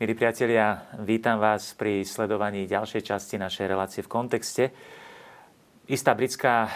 Milí 0.00 0.16
priatelia, 0.16 0.88
vítam 1.04 1.36
vás 1.36 1.76
pri 1.76 2.08
sledovaní 2.08 2.64
ďalšej 2.64 3.04
časti 3.04 3.36
našej 3.36 3.68
relácie 3.68 4.00
v 4.00 4.08
kontexte. 4.08 4.72
Istá 5.92 6.16
britská 6.16 6.54
eh, 6.64 6.70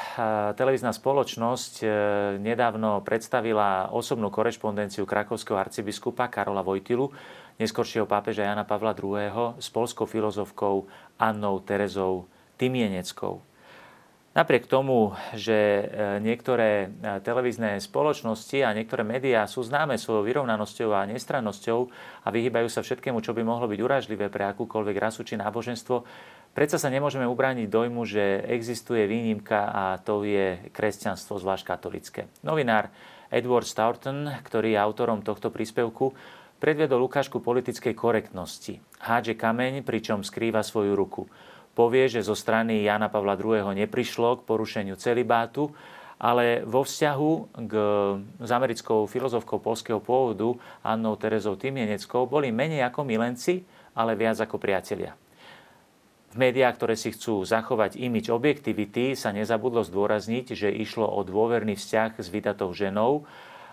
televízna 0.52 0.93
spoločnosť 0.93 1.74
eh, 1.80 1.88
nedávno 2.37 3.00
predstavila 3.00 3.96
osobnú 3.96 4.29
korešpondenciu 4.29 5.09
krakovského 5.09 5.56
arcibiskupa 5.56 6.29
Karola 6.29 6.60
Vojtilu, 6.60 7.16
neskoršieho 7.56 8.05
pápeža 8.05 8.45
Jana 8.45 8.68
Pavla 8.68 8.92
II. 8.92 9.56
s 9.56 9.73
polskou 9.73 10.04
filozofkou 10.04 10.84
Annou 11.16 11.65
Terezou 11.65 12.29
Tymieneckou. 12.60 13.41
Napriek 14.34 14.66
tomu, 14.66 15.15
že 15.38 15.55
e, 15.55 15.83
niektoré 16.19 16.91
e, 16.91 17.23
televízne 17.23 17.79
spoločnosti 17.79 18.66
a 18.66 18.74
niektoré 18.74 19.07
médiá 19.07 19.47
sú 19.47 19.62
známe 19.62 19.95
svojou 19.95 20.27
vyrovnanosťou 20.27 20.91
a 20.91 21.07
nestrannosťou 21.07 21.79
a 22.27 22.29
vyhýbajú 22.34 22.66
sa 22.66 22.83
všetkému, 22.83 23.23
čo 23.23 23.30
by 23.30 23.47
mohlo 23.47 23.70
byť 23.70 23.79
uražlivé 23.79 24.27
pre 24.34 24.43
akúkoľvek 24.51 24.97
rasu 24.98 25.23
či 25.23 25.38
náboženstvo, 25.38 26.02
predsa 26.51 26.83
sa 26.83 26.91
nemôžeme 26.91 27.23
ubrániť 27.30 27.70
dojmu, 27.70 28.02
že 28.02 28.43
existuje 28.51 29.07
výnimka 29.07 29.70
a 29.70 30.02
to 30.02 30.27
je 30.27 30.66
kresťanstvo, 30.74 31.38
zvlášť 31.38 31.65
katolické. 31.71 32.27
Novinár 32.43 32.91
Edward 33.30 33.71
Staunton, 33.71 34.35
ktorý 34.43 34.74
je 34.74 34.82
autorom 34.82 35.23
tohto 35.23 35.55
príspevku, 35.55 36.10
predviedol 36.59 37.07
ukážku 37.07 37.38
politickej 37.38 37.95
korektnosti. 37.95 38.82
Hádže 38.99 39.38
kameň, 39.38 39.87
pričom 39.87 40.27
skrýva 40.27 40.66
svoju 40.66 40.99
ruku 40.99 41.30
povie, 41.75 42.07
že 42.07 42.23
zo 42.23 42.39
strany 42.39 42.87
Jana 42.87 43.11
Pavla 43.11 43.35
II. 43.35 43.75
neprišlo 43.75 44.41
k 44.41 44.47
porušeniu 44.47 44.95
celibátu, 44.95 45.75
ale 46.17 46.63
vo 46.63 46.87
vzťahu 46.87 47.30
k, 47.67 47.73
s 48.41 48.51
americkou 48.55 49.11
filozofkou 49.11 49.59
polského 49.59 49.99
pôvodu 49.99 50.55
Annou 50.87 51.19
Terezou 51.19 51.59
Tymieneckou 51.59 52.30
boli 52.30 52.55
menej 52.55 52.87
ako 52.87 53.02
milenci, 53.02 53.67
ale 53.99 54.15
viac 54.15 54.39
ako 54.39 54.57
priatelia. 54.57 55.19
V 56.35 56.43
médiách, 56.43 56.75
ktoré 56.75 56.99
si 56.99 57.15
chcú 57.15 57.47
zachovať 57.47 57.95
imič 57.95 58.27
objektivity, 58.27 59.15
sa 59.15 59.30
nezabudlo 59.30 59.87
zdôrazniť, 59.87 60.59
že 60.59 60.73
išlo 60.73 61.07
o 61.07 61.23
dôverný 61.23 61.79
vzťah 61.79 62.19
s 62.19 62.27
vydatou 62.27 62.75
ženou 62.75 63.23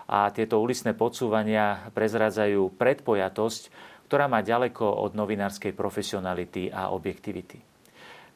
a 0.06 0.30
tieto 0.30 0.62
ulisné 0.62 0.94
podsúvania 0.94 1.90
prezradzajú 1.90 2.70
predpojatosť, 2.78 3.62
ktorá 4.06 4.30
má 4.30 4.46
ďaleko 4.46 4.84
od 4.86 5.16
novinárskej 5.18 5.74
profesionality 5.74 6.70
a 6.70 6.94
objektivity. 6.94 7.71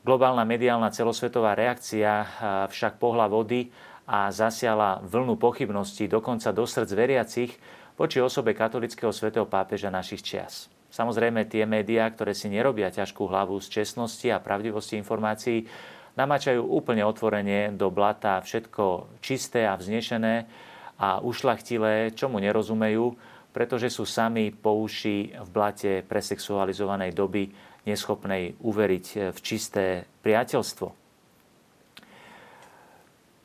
Globálna 0.07 0.47
mediálna 0.47 0.95
celosvetová 0.95 1.59
reakcia 1.59 2.31
však 2.71 3.03
pohla 3.03 3.27
vody 3.27 3.75
a 4.07 4.31
zasiala 4.31 5.03
vlnu 5.03 5.35
pochybností 5.35 6.07
dokonca 6.07 6.55
do 6.55 6.63
srdc 6.63 6.95
veriacich 6.95 7.51
voči 7.99 8.23
osobe 8.23 8.55
katolického 8.55 9.11
svätého 9.11 9.51
pápeža 9.51 9.91
našich 9.91 10.23
čias. 10.23 10.71
Samozrejme, 10.95 11.51
tie 11.51 11.67
médiá, 11.67 12.07
ktoré 12.07 12.39
si 12.39 12.47
nerobia 12.47 12.87
ťažkú 12.95 13.27
hlavu 13.27 13.59
z 13.59 13.83
čestnosti 13.83 14.31
a 14.31 14.39
pravdivosti 14.39 14.95
informácií, 14.95 15.67
namačajú 16.15 16.63
úplne 16.63 17.03
otvorenie 17.03 17.75
do 17.75 17.91
blata 17.91 18.39
všetko 18.39 19.19
čisté 19.19 19.67
a 19.67 19.75
vznešené 19.75 20.47
a 21.03 21.19
ušlachtilé, 21.19 22.15
čomu 22.15 22.39
nerozumejú, 22.39 23.11
pretože 23.51 23.91
sú 23.91 24.07
sami 24.07 24.55
po 24.55 24.79
uši 24.87 25.35
v 25.35 25.49
blate 25.51 26.07
presexualizovanej 26.07 27.11
doby 27.11 27.51
neschopnej 27.87 28.59
uveriť 28.61 29.07
eh, 29.15 29.19
v 29.31 29.39
čisté 29.41 29.85
priateľstvo. 30.27 31.07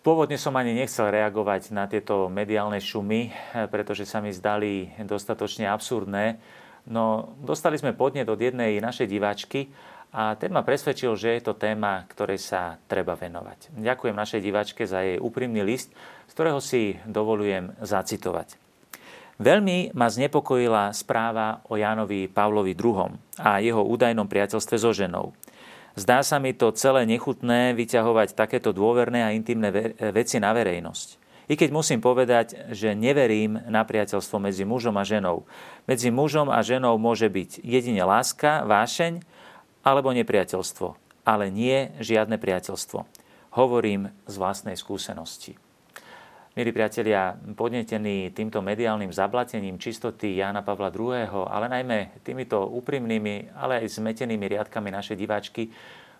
Pôvodne 0.02 0.34
som 0.41 0.57
ani 0.57 0.74
nechcel 0.74 1.13
reagovať 1.13 1.69
na 1.78 1.85
tieto 1.85 2.25
mediálne 2.25 2.81
šumy, 2.81 3.22
eh, 3.30 3.34
pretože 3.69 4.09
sa 4.09 4.19
mi 4.19 4.34
zdali 4.34 4.90
dostatočne 5.06 5.69
absurdné, 5.69 6.41
no 6.90 7.38
dostali 7.40 7.78
sme 7.78 7.94
podnet 7.94 8.25
od 8.25 8.41
jednej 8.41 8.81
našej 8.81 9.07
diváčky 9.07 9.69
a 10.12 10.35
ten 10.35 10.51
ma 10.51 10.59
presvedčil, 10.59 11.16
že 11.16 11.40
je 11.40 11.41
to 11.47 11.56
téma, 11.56 12.03
ktorej 12.12 12.41
sa 12.41 12.75
treba 12.91 13.16
venovať. 13.16 13.72
Ďakujem 13.80 14.12
našej 14.12 14.41
diváčke 14.44 14.84
za 14.84 15.00
jej 15.00 15.16
úprimný 15.16 15.63
list, 15.63 15.96
z 16.28 16.31
ktorého 16.35 16.59
si 16.59 17.00
dovolujem 17.07 17.72
zacitovať. 17.80 18.61
Veľmi 19.41 19.90
ma 19.97 20.06
znepokojila 20.06 20.94
správa 20.94 21.66
o 21.66 21.74
Jánovi 21.74 22.29
Pavlovi 22.29 22.78
II 22.78 23.18
a 23.41 23.57
jeho 23.57 23.81
údajnom 23.81 24.29
priateľstve 24.29 24.78
so 24.78 24.94
ženou. 24.94 25.34
Zdá 25.97 26.22
sa 26.22 26.38
mi 26.38 26.53
to 26.53 26.69
celé 26.78 27.09
nechutné 27.09 27.74
vyťahovať 27.74 28.38
takéto 28.38 28.69
dôverné 28.69 29.25
a 29.25 29.34
intimné 29.34 29.97
veci 30.13 30.38
na 30.38 30.53
verejnosť. 30.53 31.18
I 31.50 31.57
keď 31.57 31.74
musím 31.74 32.06
povedať, 32.06 32.69
že 32.69 32.94
neverím 32.94 33.57
na 33.66 33.81
priateľstvo 33.81 34.38
medzi 34.38 34.62
mužom 34.62 34.94
a 34.96 35.03
ženou. 35.03 35.50
Medzi 35.90 36.13
mužom 36.13 36.53
a 36.53 36.62
ženou 36.62 37.01
môže 37.01 37.25
byť 37.25 37.66
jedine 37.66 38.06
láska, 38.06 38.62
vášeň 38.69 39.25
alebo 39.81 40.13
nepriateľstvo, 40.13 40.94
ale 41.25 41.50
nie 41.50 41.90
žiadne 41.97 42.38
priateľstvo. 42.38 43.09
Hovorím 43.57 44.13
z 44.30 44.35
vlastnej 44.38 44.78
skúsenosti. 44.78 45.57
Milí 46.51 46.75
priatelia, 46.75 47.31
podnetení 47.56 48.28
týmto 48.35 48.59
mediálnym 48.59 49.07
zablatením 49.07 49.79
čistoty 49.79 50.35
Jána 50.35 50.59
Pavla 50.59 50.91
II., 50.91 51.47
ale 51.47 51.72
najmä 51.72 52.19
týmito 52.28 52.67
úprimnými, 52.67 53.56
ale 53.56 53.79
aj 53.79 53.95
zmetenými 53.95 54.51
riadkami 54.51 54.91
našej 54.91 55.16
diváčky, 55.16 55.72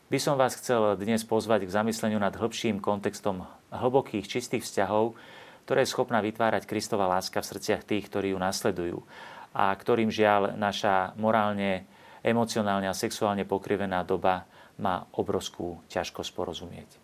by 0.08 0.16
som 0.24 0.40
vás 0.40 0.56
chcel 0.56 0.96
dnes 0.96 1.28
pozvať 1.28 1.68
k 1.68 1.76
zamysleniu 1.76 2.16
nad 2.16 2.32
hĺbším 2.32 2.80
kontextom 2.80 3.44
hlbokých, 3.76 4.24
čistých 4.24 4.64
vzťahov, 4.64 5.20
ktoré 5.68 5.84
je 5.84 5.92
schopná 5.92 6.24
vytvárať 6.24 6.64
Kristova 6.64 7.12
láska 7.12 7.44
v 7.44 7.52
srdciach 7.52 7.84
tých, 7.84 8.08
ktorí 8.08 8.32
ju 8.32 8.40
nasledujú 8.40 9.04
a 9.52 9.76
ktorým 9.76 10.08
žiaľ 10.08 10.56
naša 10.56 11.12
morálne, 11.20 11.84
emocionálne 12.24 12.88
a 12.88 12.96
sexuálne 12.96 13.44
pokrivená 13.44 14.08
doba 14.08 14.48
má 14.80 15.04
obrovskú 15.12 15.84
ťažkosť 15.92 16.32
porozumieť. 16.32 17.01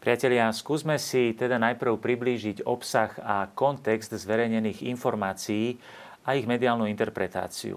Priatelia, 0.00 0.48
skúsme 0.48 0.96
si 0.96 1.36
teda 1.36 1.60
najprv 1.60 2.00
priblížiť 2.00 2.64
obsah 2.64 3.12
a 3.20 3.52
kontext 3.52 4.16
zverejnených 4.16 4.88
informácií 4.88 5.76
a 6.24 6.40
ich 6.40 6.48
mediálnu 6.48 6.88
interpretáciu. 6.88 7.76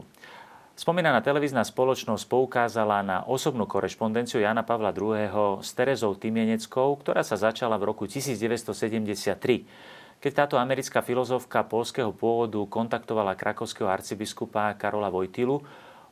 Spomínaná 0.71 1.19
televízna 1.19 1.67
spoločnosť 1.67 2.23
poukázala 2.31 3.03
na 3.03 3.27
osobnú 3.27 3.67
korešpondenciu 3.67 4.39
Jana 4.39 4.63
Pavla 4.63 4.95
II. 4.95 5.59
s 5.59 5.75
Terezou 5.75 6.15
Tymieneckou, 6.15 6.95
ktorá 6.95 7.27
sa 7.27 7.35
začala 7.35 7.75
v 7.75 7.91
roku 7.91 8.07
1973, 8.07 10.23
keď 10.23 10.31
táto 10.31 10.55
americká 10.55 11.03
filozofka 11.03 11.67
polského 11.67 12.15
pôvodu 12.15 12.63
kontaktovala 12.71 13.35
krakovského 13.35 13.91
arcibiskupa 13.91 14.71
Karola 14.79 15.11
Vojtilu 15.11 15.59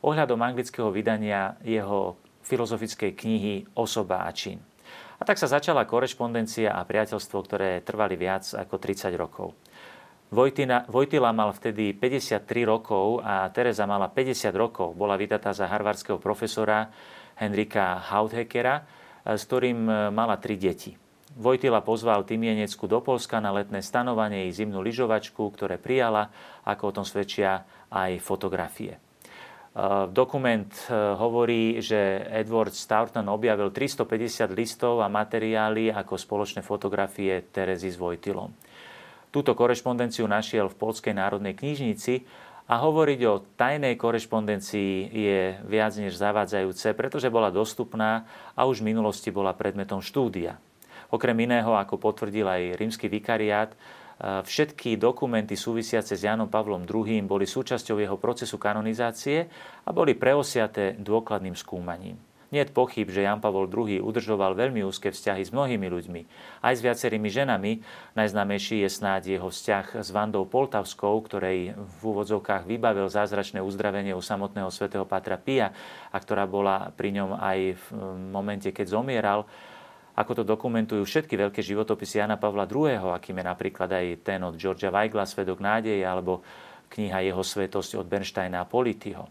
ohľadom 0.04 0.44
anglického 0.44 0.92
vydania 0.92 1.56
jeho 1.64 2.20
filozofickej 2.44 3.16
knihy 3.16 3.64
Osoba 3.72 4.28
a 4.28 4.30
čin. 4.36 4.60
A 5.22 5.28
tak 5.28 5.38
sa 5.38 5.46
začala 5.46 5.86
korešpondencia 5.86 6.74
a 6.74 6.82
priateľstvo, 6.82 7.38
ktoré 7.46 7.78
trvali 7.86 8.18
viac 8.18 8.42
ako 8.58 8.74
30 8.74 9.14
rokov. 9.14 9.54
Vojtina, 10.34 10.82
Vojtila 10.90 11.30
mal 11.30 11.54
vtedy 11.54 11.94
53 11.94 12.42
rokov 12.66 13.22
a 13.22 13.46
Teresa 13.54 13.86
mala 13.86 14.10
50 14.10 14.50
rokov. 14.50 14.98
Bola 14.98 15.14
vydatá 15.14 15.54
za 15.54 15.70
harvardského 15.70 16.18
profesora 16.18 16.90
Henrika 17.38 18.02
Hauthekera, 18.02 18.82
s 19.22 19.46
ktorým 19.46 19.86
e, 19.86 19.92
mala 20.10 20.42
tri 20.42 20.58
deti. 20.58 20.98
Vojtila 21.38 21.86
pozval 21.86 22.26
Tymienecku 22.26 22.90
do 22.90 22.98
Polska 22.98 23.38
na 23.38 23.54
letné 23.54 23.78
stanovanie 23.78 24.50
i 24.50 24.56
zimnú 24.56 24.82
lyžovačku, 24.82 25.54
ktoré 25.54 25.78
prijala, 25.78 26.34
ako 26.66 26.82
o 26.90 26.94
tom 26.98 27.06
svedčia 27.06 27.62
aj 27.94 28.18
fotografie. 28.18 28.98
Dokument 30.12 30.68
hovorí, 31.16 31.80
že 31.80 32.28
Edward 32.28 32.76
Staunton 32.76 33.24
objavil 33.32 33.72
350 33.72 34.52
listov 34.52 35.00
a 35.00 35.08
materiály 35.08 35.88
ako 35.88 36.20
spoločné 36.20 36.60
fotografie 36.60 37.40
Terezy 37.48 37.88
s 37.88 37.96
Vojtilom. 37.96 38.52
Túto 39.32 39.56
korešpondenciu 39.56 40.28
našiel 40.28 40.68
v 40.68 40.76
Polskej 40.76 41.16
národnej 41.16 41.56
knižnici 41.56 42.20
a 42.68 42.84
hovoriť 42.84 43.20
o 43.24 43.40
tajnej 43.56 43.96
korešpondencii 43.96 45.08
je 45.08 45.56
viac 45.64 45.96
než 45.96 46.20
zavádzajúce, 46.20 46.92
pretože 46.92 47.32
bola 47.32 47.48
dostupná 47.48 48.28
a 48.52 48.68
už 48.68 48.84
v 48.84 48.92
minulosti 48.92 49.32
bola 49.32 49.56
predmetom 49.56 50.04
štúdia. 50.04 50.60
Okrem 51.08 51.48
iného, 51.48 51.72
ako 51.72 51.96
potvrdil 51.96 52.44
aj 52.44 52.76
rímsky 52.76 53.08
vikariát, 53.08 53.72
Všetky 54.22 55.02
dokumenty 55.02 55.58
súvisiace 55.58 56.14
s 56.14 56.22
Janom 56.22 56.46
Pavlom 56.46 56.86
II 56.86 57.26
boli 57.26 57.42
súčasťou 57.42 57.98
jeho 57.98 58.14
procesu 58.22 58.54
kanonizácie 58.54 59.50
a 59.82 59.90
boli 59.90 60.14
preosiaté 60.14 60.94
dôkladným 60.94 61.58
skúmaním. 61.58 62.14
Nie 62.52 62.68
je 62.68 62.76
pochyb, 62.76 63.08
že 63.08 63.24
Jan 63.24 63.40
Pavol 63.40 63.64
II 63.64 64.04
udržoval 64.04 64.52
veľmi 64.52 64.84
úzke 64.84 65.08
vzťahy 65.08 65.40
s 65.40 65.56
mnohými 65.56 65.88
ľuďmi, 65.88 66.20
aj 66.60 66.74
s 66.76 66.84
viacerými 66.84 67.32
ženami. 67.32 67.80
Najznámejší 68.12 68.84
je 68.84 68.92
snáď 68.92 69.22
jeho 69.40 69.48
vzťah 69.48 70.04
s 70.04 70.08
Vandou 70.12 70.44
Poltavskou, 70.44 71.16
ktorej 71.24 71.72
v 71.72 72.00
úvodzovkách 72.04 72.68
vybavil 72.68 73.08
zázračné 73.08 73.64
uzdravenie 73.64 74.12
u 74.12 74.20
samotného 74.20 74.68
svätého 74.68 75.08
Patra 75.08 75.40
Pia 75.40 75.72
a 76.12 76.16
ktorá 76.20 76.44
bola 76.44 76.92
pri 76.92 77.16
ňom 77.16 77.40
aj 77.40 77.58
v 77.72 77.84
momente, 78.28 78.68
keď 78.68 79.00
zomieral 79.00 79.48
ako 80.12 80.32
to 80.40 80.44
dokumentujú 80.44 81.02
všetky 81.08 81.40
veľké 81.40 81.64
životopisy 81.64 82.20
Jana 82.20 82.36
Pavla 82.36 82.68
II., 82.68 83.16
akým 83.16 83.40
je 83.40 83.44
napríklad 83.48 83.88
aj 83.88 84.06
ten 84.20 84.40
od 84.44 84.60
Georgia 84.60 84.92
Weigla, 84.92 85.24
Svedok 85.24 85.64
nádeje, 85.64 86.04
alebo 86.04 86.44
kniha 86.92 87.24
Jeho 87.24 87.40
svetosť 87.40 87.96
od 87.96 88.06
Bernsteina 88.06 88.60
a 88.60 88.68
Polityho. 88.68 89.24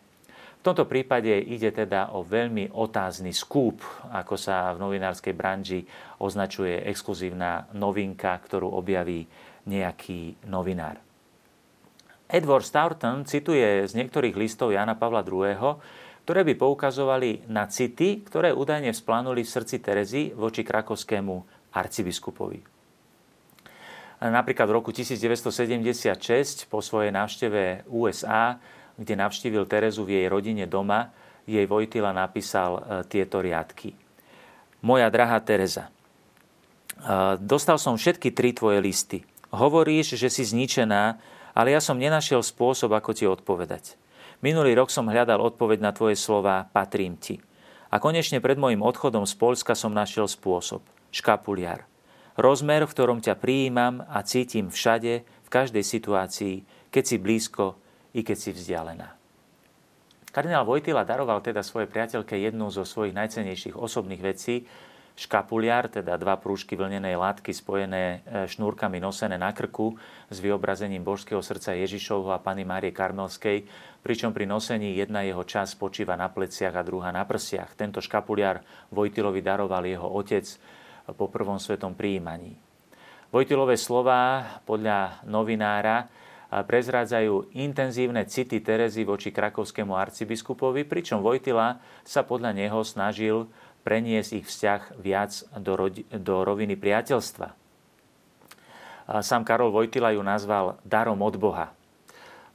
V 0.61 0.69
tomto 0.69 0.85
prípade 0.85 1.33
ide 1.41 1.73
teda 1.73 2.13
o 2.13 2.21
veľmi 2.21 2.69
otázny 2.73 3.33
skúp, 3.33 3.81
ako 4.13 4.37
sa 4.37 4.73
v 4.77 4.81
novinárskej 4.85 5.33
branži 5.33 5.81
označuje 6.21 6.85
exkluzívna 6.85 7.65
novinka, 7.73 8.37
ktorú 8.37 8.69
objaví 8.69 9.25
nejaký 9.65 10.45
novinár. 10.45 11.01
Edward 12.29 12.63
Staunton 12.63 13.25
cituje 13.25 13.89
z 13.89 13.93
niektorých 13.97 14.37
listov 14.37 14.71
Jana 14.71 14.93
Pavla 14.93 15.25
II., 15.25 15.81
ktoré 16.25 16.45
by 16.45 16.53
poukazovali 16.57 17.49
na 17.49 17.65
city, 17.65 18.21
ktoré 18.21 18.53
údajne 18.53 18.93
vzplánuli 18.93 19.41
v 19.41 19.49
srdci 19.49 19.81
Terezy 19.81 20.21
voči 20.37 20.61
krakovskému 20.61 21.35
arcibiskupovi. 21.73 22.61
Napríklad 24.21 24.69
v 24.69 24.75
roku 24.77 24.93
1976 24.93 26.69
po 26.69 26.77
svojej 26.85 27.09
návšteve 27.09 27.89
USA, 27.89 28.61
kde 28.93 29.17
navštívil 29.17 29.65
Terezu 29.65 30.05
v 30.05 30.21
jej 30.21 30.27
rodine 30.29 30.69
doma, 30.69 31.09
jej 31.49 31.65
Vojtila 31.65 32.13
napísal 32.13 32.77
e, 32.77 32.81
tieto 33.09 33.41
riadky. 33.41 33.97
Moja 34.85 35.09
drahá 35.09 35.41
Tereza, 35.41 35.89
e, 35.89 35.91
dostal 37.41 37.81
som 37.81 37.97
všetky 37.97 38.29
tri 38.29 38.53
tvoje 38.53 38.77
listy. 38.77 39.25
Hovoríš, 39.49 40.13
že 40.21 40.29
si 40.29 40.45
zničená, 40.45 41.17
ale 41.57 41.73
ja 41.73 41.81
som 41.81 41.97
nenašiel 41.97 42.45
spôsob, 42.45 42.93
ako 42.93 43.11
ti 43.17 43.25
odpovedať. 43.25 43.97
Minulý 44.41 44.73
rok 44.73 44.89
som 44.89 45.05
hľadal 45.05 45.37
odpoveď 45.37 45.85
na 45.85 45.93
tvoje 45.93 46.17
slova 46.17 46.65
Patrím 46.73 47.13
ti. 47.13 47.37
A 47.93 48.01
konečne 48.01 48.41
pred 48.41 48.57
môjim 48.57 48.81
odchodom 48.81 49.29
z 49.29 49.37
Polska 49.37 49.77
som 49.77 49.93
našiel 49.93 50.25
spôsob. 50.25 50.81
Škapuliar. 51.13 51.85
Rozmer, 52.33 52.89
v 52.89 52.93
ktorom 52.97 53.21
ťa 53.21 53.37
prijímam 53.37 54.01
a 54.09 54.25
cítim 54.25 54.73
všade, 54.73 55.21
v 55.21 55.49
každej 55.53 55.85
situácii, 55.85 56.65
keď 56.89 57.03
si 57.05 57.15
blízko 57.21 57.77
i 58.17 58.25
keď 58.25 58.37
si 58.39 58.49
vzdialená. 58.49 59.13
Kardinál 60.33 60.65
Vojtila 60.65 61.05
daroval 61.05 61.43
teda 61.45 61.61
svojej 61.61 61.91
priateľke 61.91 62.33
jednu 62.33 62.73
zo 62.73 62.81
svojich 62.81 63.13
najcenejších 63.13 63.77
osobných 63.77 64.23
vecí, 64.25 64.65
škapuliar, 65.21 65.91
teda 65.91 66.15
dva 66.15 66.39
prúžky 66.39 66.79
vlnenej 66.79 67.19
látky 67.19 67.51
spojené 67.51 68.03
e, 68.23 68.47
šnúrkami 68.47 68.97
nosené 69.03 69.35
na 69.35 69.51
krku 69.51 69.99
s 70.31 70.39
vyobrazením 70.39 71.03
božského 71.03 71.43
srdca 71.43 71.75
Ježišovho 71.75 72.31
a 72.31 72.39
Pany 72.39 72.63
Márie 72.63 72.95
Karmelskej, 72.95 73.67
pričom 74.01 74.33
pri 74.33 74.49
nosení 74.49 74.97
jedna 74.97 75.21
jeho 75.21 75.45
časť 75.45 75.77
spočíva 75.77 76.17
na 76.17 76.29
pleciach 76.29 76.73
a 76.73 76.85
druhá 76.85 77.13
na 77.13 77.25
prsiach. 77.25 77.77
Tento 77.77 78.01
škapuliar 78.01 78.65
Vojtilovi 78.89 79.41
daroval 79.45 79.85
jeho 79.85 80.09
otec 80.09 80.45
po 81.13 81.29
prvom 81.29 81.57
svetom 81.61 81.93
prijímaní. 81.93 82.57
Vojtilové 83.31 83.79
slova 83.79 84.43
podľa 84.67 85.23
novinára 85.23 86.11
prezrádzajú 86.51 87.55
intenzívne 87.55 88.27
city 88.27 88.59
Terezy 88.59 89.07
voči 89.07 89.31
krakovskému 89.31 89.95
arcibiskupovi, 89.95 90.83
pričom 90.83 91.23
Vojtila 91.23 91.79
sa 92.03 92.27
podľa 92.27 92.51
neho 92.51 92.83
snažil 92.83 93.47
preniesť 93.87 94.31
ich 94.35 94.45
vzťah 94.51 94.81
viac 94.99 95.31
do, 95.55 95.79
rodi- 95.79 96.03
do 96.11 96.43
roviny 96.43 96.75
priateľstva. 96.75 97.55
Sám 99.23 99.47
Karol 99.47 99.71
Vojtila 99.71 100.11
ju 100.11 100.21
nazval 100.21 100.75
darom 100.83 101.23
od 101.23 101.35
Boha. 101.39 101.71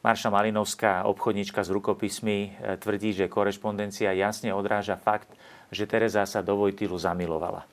Marša 0.06 0.30
Malinovská, 0.30 1.02
obchodnička 1.02 1.66
s 1.66 1.70
rukopismi, 1.74 2.38
e, 2.38 2.78
tvrdí, 2.78 3.10
že 3.10 3.26
korešpondencia 3.26 4.14
jasne 4.14 4.54
odráža 4.54 4.94
fakt, 4.94 5.26
že 5.74 5.82
Teresa 5.82 6.22
sa 6.30 6.46
do 6.46 6.54
Vojtilu 6.54 6.94
zamilovala. 6.94 7.66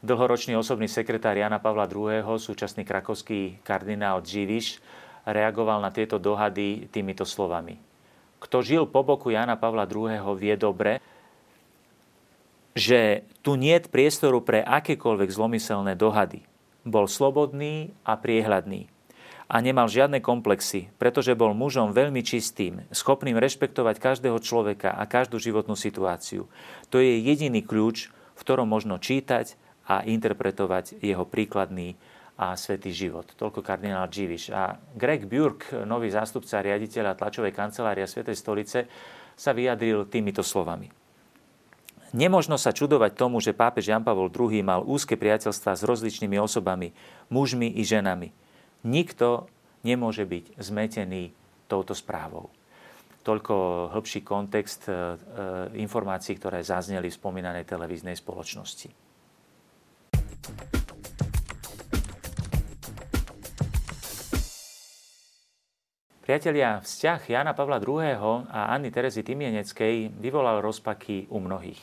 Dlhoročný 0.00 0.56
osobný 0.56 0.88
sekretár 0.88 1.36
Jana 1.36 1.60
Pavla 1.60 1.84
II., 1.84 2.24
súčasný 2.40 2.88
krakovský 2.88 3.60
kardinál 3.60 4.24
Dživiš, 4.24 4.80
reagoval 5.28 5.84
na 5.84 5.92
tieto 5.92 6.16
dohady 6.16 6.88
týmito 6.88 7.28
slovami. 7.28 7.76
Kto 8.40 8.64
žil 8.64 8.88
po 8.88 9.04
boku 9.04 9.28
Jana 9.28 9.60
Pavla 9.60 9.84
II. 9.84 10.24
vie 10.40 10.56
dobre, 10.56 11.04
že 12.72 13.28
tu 13.44 13.60
nie 13.60 13.76
je 13.76 13.92
priestoru 13.92 14.40
pre 14.40 14.64
akékoľvek 14.64 15.28
zlomyselné 15.28 16.00
dohady. 16.00 16.48
Bol 16.88 17.04
slobodný 17.04 17.92
a 18.08 18.16
priehľadný. 18.16 18.88
A 19.48 19.64
nemal 19.64 19.88
žiadne 19.88 20.20
komplexy, 20.20 20.92
pretože 21.00 21.32
bol 21.32 21.56
mužom 21.56 21.96
veľmi 21.96 22.20
čistým, 22.20 22.84
schopným 22.92 23.40
rešpektovať 23.40 23.96
každého 23.96 24.36
človeka 24.44 24.92
a 24.92 25.08
každú 25.08 25.40
životnú 25.40 25.72
situáciu. 25.72 26.52
To 26.92 27.00
je 27.00 27.16
jediný 27.24 27.64
kľúč, 27.64 28.12
v 28.12 28.40
ktorom 28.44 28.68
možno 28.68 29.00
čítať 29.00 29.56
a 29.88 30.04
interpretovať 30.04 31.00
jeho 31.00 31.24
príkladný 31.24 31.96
a 32.36 32.54
svetý 32.54 32.92
život. 32.92 33.24
Toľko 33.34 33.64
kardinál 33.64 34.06
Dživiš. 34.06 34.52
A 34.52 34.76
Greg 34.94 35.24
Burke, 35.24 35.74
nový 35.88 36.12
zástupca 36.12 36.62
riaditeľa 36.62 37.18
tlačovej 37.18 37.50
kancelária 37.50 38.06
Svetej 38.06 38.36
stolice, 38.36 38.78
sa 39.34 39.50
vyjadril 39.56 40.06
týmito 40.06 40.44
slovami. 40.44 40.92
Nemožno 42.12 42.56
sa 42.56 42.72
čudovať 42.72 43.16
tomu, 43.16 43.40
že 43.42 43.56
pápež 43.56 43.90
Jan 43.90 44.04
Pavol 44.04 44.32
II 44.32 44.60
mal 44.60 44.80
úzke 44.86 45.18
priateľstva 45.18 45.76
s 45.76 45.82
rozličnými 45.84 46.40
osobami, 46.40 46.92
mužmi 47.28 47.68
i 47.74 47.82
ženami. 47.84 48.32
Nikto 48.86 49.50
nemôže 49.82 50.22
byť 50.22 50.54
zmetený 50.60 51.34
touto 51.66 51.98
správou. 51.98 52.50
Toľko 53.26 53.54
hĺbší 53.92 54.22
kontext 54.22 54.88
e, 54.88 54.92
e, 54.92 54.96
informácií, 55.82 56.38
ktoré 56.38 56.62
zazneli 56.62 57.10
v 57.10 57.18
spomínanej 57.18 57.66
televíznej 57.66 58.14
spoločnosti. 58.14 58.88
Priatelia, 66.28 66.84
vzťah 66.84 67.20
Jana 67.24 67.56
Pavla 67.56 67.80
II. 67.80 68.48
a 68.52 68.76
Anny 68.76 68.92
Terezy 68.92 69.24
Timieneckej 69.24 70.12
vyvolal 70.12 70.60
rozpaky 70.60 71.24
u 71.32 71.40
mnohých. 71.40 71.80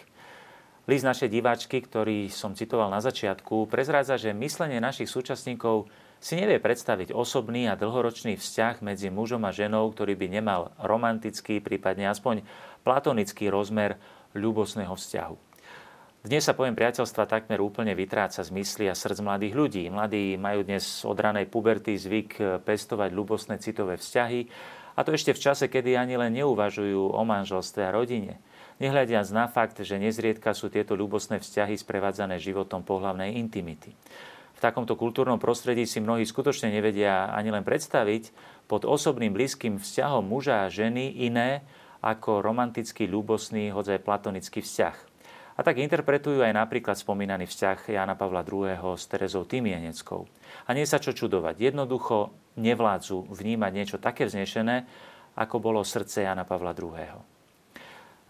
List 0.86 1.02
našej 1.02 1.34
diváčky, 1.34 1.82
ktorý 1.82 2.30
som 2.30 2.54
citoval 2.54 2.94
na 2.94 3.02
začiatku, 3.02 3.66
prezrádza, 3.66 4.22
že 4.22 4.38
myslenie 4.38 4.78
našich 4.78 5.10
súčasníkov 5.10 5.90
si 6.26 6.34
nevie 6.34 6.58
predstaviť 6.58 7.14
osobný 7.14 7.70
a 7.70 7.78
dlhoročný 7.78 8.34
vzťah 8.34 8.82
medzi 8.82 9.14
mužom 9.14 9.46
a 9.46 9.54
ženou, 9.54 9.94
ktorý 9.94 10.18
by 10.18 10.42
nemal 10.42 10.74
romantický, 10.82 11.62
prípadne 11.62 12.10
aspoň 12.10 12.42
platonický 12.82 13.54
rozmer 13.54 14.02
ľubosného 14.34 14.90
vzťahu. 14.98 15.38
Dnes 16.26 16.42
sa 16.42 16.58
pojem 16.58 16.74
priateľstva 16.74 17.30
takmer 17.30 17.62
úplne 17.62 17.94
vytráca 17.94 18.42
z 18.42 18.50
mysli 18.58 18.90
a 18.90 18.98
srdc 18.98 19.22
mladých 19.22 19.54
ľudí. 19.54 19.86
Mladí 19.94 20.34
majú 20.42 20.66
dnes 20.66 21.06
od 21.06 21.14
ranej 21.14 21.46
puberty 21.46 21.94
zvyk 21.94 22.66
pestovať 22.66 23.14
ľubosné 23.14 23.62
citové 23.62 24.02
vzťahy, 24.02 24.50
a 24.98 25.06
to 25.06 25.14
ešte 25.14 25.38
v 25.38 25.44
čase, 25.46 25.70
kedy 25.70 25.94
ani 25.94 26.18
len 26.18 26.34
neuvažujú 26.42 27.14
o 27.14 27.22
manželstve 27.22 27.86
a 27.86 27.94
rodine 27.94 28.42
nehľadiac 28.82 29.28
na 29.32 29.46
fakt, 29.48 29.78
že 29.80 30.02
nezriedka 30.02 30.52
sú 30.58 30.68
tieto 30.74 30.98
ľubosné 30.98 31.40
vzťahy 31.40 31.78
sprevádzané 31.80 32.42
životom 32.42 32.84
pohlavnej 32.84 33.38
intimity. 33.40 33.96
V 34.56 34.64
takomto 34.64 34.96
kultúrnom 34.96 35.36
prostredí 35.36 35.84
si 35.84 36.00
mnohí 36.00 36.24
skutočne 36.24 36.72
nevedia 36.72 37.28
ani 37.36 37.52
len 37.52 37.68
predstaviť 37.68 38.32
pod 38.72 38.88
osobným 38.88 39.36
blízkym 39.36 39.78
vzťahom 39.84 40.24
muža 40.24 40.66
a 40.66 40.72
ženy 40.72 41.12
iné 41.28 41.68
ako 42.00 42.40
romantický, 42.40 43.10
ľúbosný, 43.10 43.76
hodzaj 43.76 44.00
platonický 44.06 44.64
vzťah. 44.64 44.96
A 45.56 45.64
tak 45.64 45.80
interpretujú 45.80 46.44
aj 46.44 46.52
napríklad 46.52 47.00
spomínaný 47.00 47.48
vzťah 47.48 47.96
Jana 47.96 48.16
Pavla 48.20 48.44
II. 48.44 48.76
s 49.00 49.08
Terezou 49.08 49.48
Tymieneckou. 49.48 50.28
A 50.68 50.76
nie 50.76 50.84
sa 50.84 51.00
čo 51.00 51.16
čudovať. 51.16 51.72
Jednoducho 51.72 52.36
nevládzu 52.60 53.32
vnímať 53.32 53.72
niečo 53.72 53.98
také 54.00 54.28
vznešené, 54.28 54.84
ako 55.40 55.60
bolo 55.64 55.84
srdce 55.84 56.28
Jana 56.28 56.44
Pavla 56.44 56.76
II. 56.76 57.35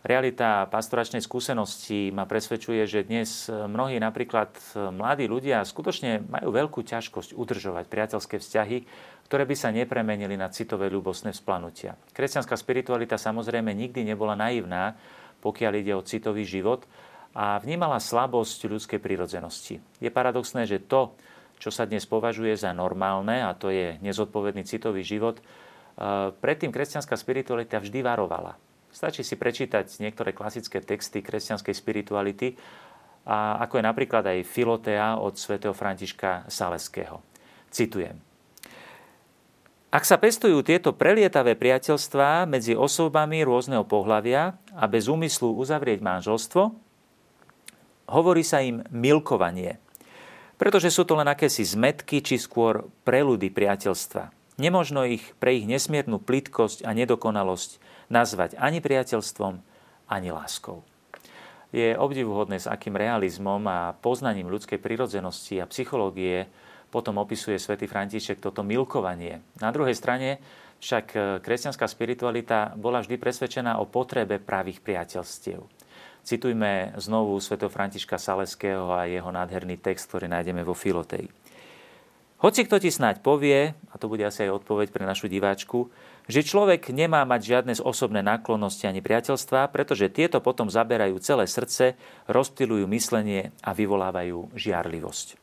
Realita 0.06 0.70
pastoračnej 0.70 1.18
skúsenosti 1.18 2.14
ma 2.14 2.30
presvedčuje, 2.30 2.86
že 2.86 3.10
dnes 3.10 3.50
mnohí 3.50 3.98
napríklad 3.98 4.54
mladí 4.94 5.26
ľudia 5.26 5.66
skutočne 5.66 6.22
majú 6.30 6.54
veľkú 6.54 6.86
ťažkosť 6.86 7.34
udržovať 7.34 7.90
priateľské 7.90 8.38
vzťahy, 8.38 8.86
ktoré 9.26 9.44
by 9.50 9.56
sa 9.58 9.74
nepremenili 9.74 10.38
na 10.38 10.54
citové 10.54 10.94
ľubostné 10.94 11.34
vzplanutia. 11.34 11.98
Kresťanská 12.14 12.54
spiritualita 12.54 13.18
samozrejme 13.18 13.74
nikdy 13.74 14.06
nebola 14.06 14.38
naivná, 14.38 14.94
pokiaľ 15.42 15.74
ide 15.82 15.98
o 15.98 16.06
citový 16.06 16.46
život 16.46 16.86
a 17.34 17.58
vnímala 17.58 17.98
slabosť 17.98 18.70
ľudskej 18.70 19.02
prírodzenosti. 19.02 19.82
Je 19.98 20.14
paradoxné, 20.14 20.70
že 20.70 20.86
to, 20.86 21.18
čo 21.58 21.74
sa 21.74 21.90
dnes 21.90 22.06
považuje 22.06 22.54
za 22.54 22.70
normálne, 22.78 23.42
a 23.42 23.58
to 23.58 23.74
je 23.74 23.98
nezodpovedný 24.06 24.70
citový 24.70 25.02
život, 25.02 25.42
eh, 25.42 26.30
predtým 26.30 26.70
kresťanská 26.70 27.18
spiritualita 27.18 27.82
vždy 27.82 28.06
varovala. 28.06 28.54
Stačí 28.96 29.28
si 29.28 29.36
prečítať 29.36 30.00
niektoré 30.00 30.32
klasické 30.32 30.80
texty 30.80 31.20
kresťanskej 31.20 31.76
spirituality, 31.76 32.56
a 33.26 33.60
ako 33.60 33.82
je 33.82 33.84
napríklad 33.84 34.24
aj 34.24 34.48
Filotea 34.48 35.20
od 35.20 35.36
svätého 35.36 35.74
Františka 35.74 36.48
Saleského. 36.48 37.20
Citujem. 37.74 38.16
Ak 39.90 40.06
sa 40.06 40.16
pestujú 40.22 40.62
tieto 40.62 40.94
prelietavé 40.96 41.58
priateľstvá 41.58 42.46
medzi 42.46 42.78
osobami 42.78 43.42
rôzneho 43.42 43.82
pohľavia 43.84 44.56
a 44.78 44.84
bez 44.86 45.10
úmyslu 45.10 45.58
uzavrieť 45.58 46.06
manželstvo, 46.06 46.86
Hovorí 48.06 48.46
sa 48.46 48.62
im 48.62 48.86
milkovanie, 48.94 49.82
pretože 50.62 50.94
sú 50.94 51.10
to 51.10 51.18
len 51.18 51.26
akési 51.26 51.66
zmetky 51.66 52.22
či 52.22 52.38
skôr 52.38 52.86
preludy 53.02 53.50
priateľstva. 53.50 54.30
Nemožno 54.62 55.10
ich 55.10 55.34
pre 55.42 55.58
ich 55.58 55.66
nesmiernu 55.66 56.22
plitkosť 56.22 56.86
a 56.86 56.94
nedokonalosť 56.94 57.82
nazvať 58.10 58.58
ani 58.58 58.82
priateľstvom, 58.82 59.54
ani 60.10 60.30
láskou. 60.30 60.86
Je 61.76 61.98
obdivuhodné, 61.98 62.62
s 62.62 62.70
akým 62.70 62.96
realizmom 62.96 63.60
a 63.68 63.98
poznaním 64.00 64.48
ľudskej 64.48 64.80
prirodzenosti 64.80 65.60
a 65.60 65.68
psychológie 65.68 66.48
potom 66.88 67.20
opisuje 67.20 67.60
svätý 67.60 67.90
František 67.90 68.40
toto 68.40 68.64
milkovanie. 68.64 69.44
Na 69.60 69.76
druhej 69.76 69.98
strane 69.98 70.40
však 70.80 71.06
e, 71.12 71.18
kresťanská 71.44 71.84
spiritualita 71.84 72.72
bola 72.80 73.04
vždy 73.04 73.20
presvedčená 73.20 73.84
o 73.84 73.90
potrebe 73.90 74.40
pravých 74.40 74.80
priateľstiev. 74.80 75.60
Citujme 76.26 76.96
znovu 76.98 77.38
svätého 77.38 77.70
Františka 77.70 78.18
Saleského 78.18 78.90
a 78.96 79.06
jeho 79.06 79.30
nádherný 79.30 79.78
text, 79.78 80.10
ktorý 80.10 80.32
nájdeme 80.32 80.64
vo 80.64 80.74
Filotei. 80.74 81.30
Hoci 82.42 82.66
kto 82.66 82.82
ti 82.82 82.94
snáď 82.94 83.20
povie, 83.26 83.74
a 83.90 83.96
to 83.98 84.10
bude 84.10 84.22
asi 84.26 84.46
aj 84.46 84.62
odpoveď 84.62 84.94
pre 84.94 85.04
našu 85.06 85.30
diváčku, 85.30 85.90
že 86.26 86.42
človek 86.42 86.90
nemá 86.90 87.22
mať 87.24 87.42
žiadne 87.42 87.74
osobné 87.86 88.26
náklonnosti 88.26 88.90
ani 88.90 89.02
priateľstva, 89.02 89.70
pretože 89.70 90.10
tieto 90.10 90.42
potom 90.42 90.70
zaberajú 90.70 91.22
celé 91.22 91.46
srdce, 91.46 91.94
rozptilujú 92.26 92.90
myslenie 92.90 93.54
a 93.62 93.74
vyvolávajú 93.78 94.54
žiarlivosť. 94.58 95.38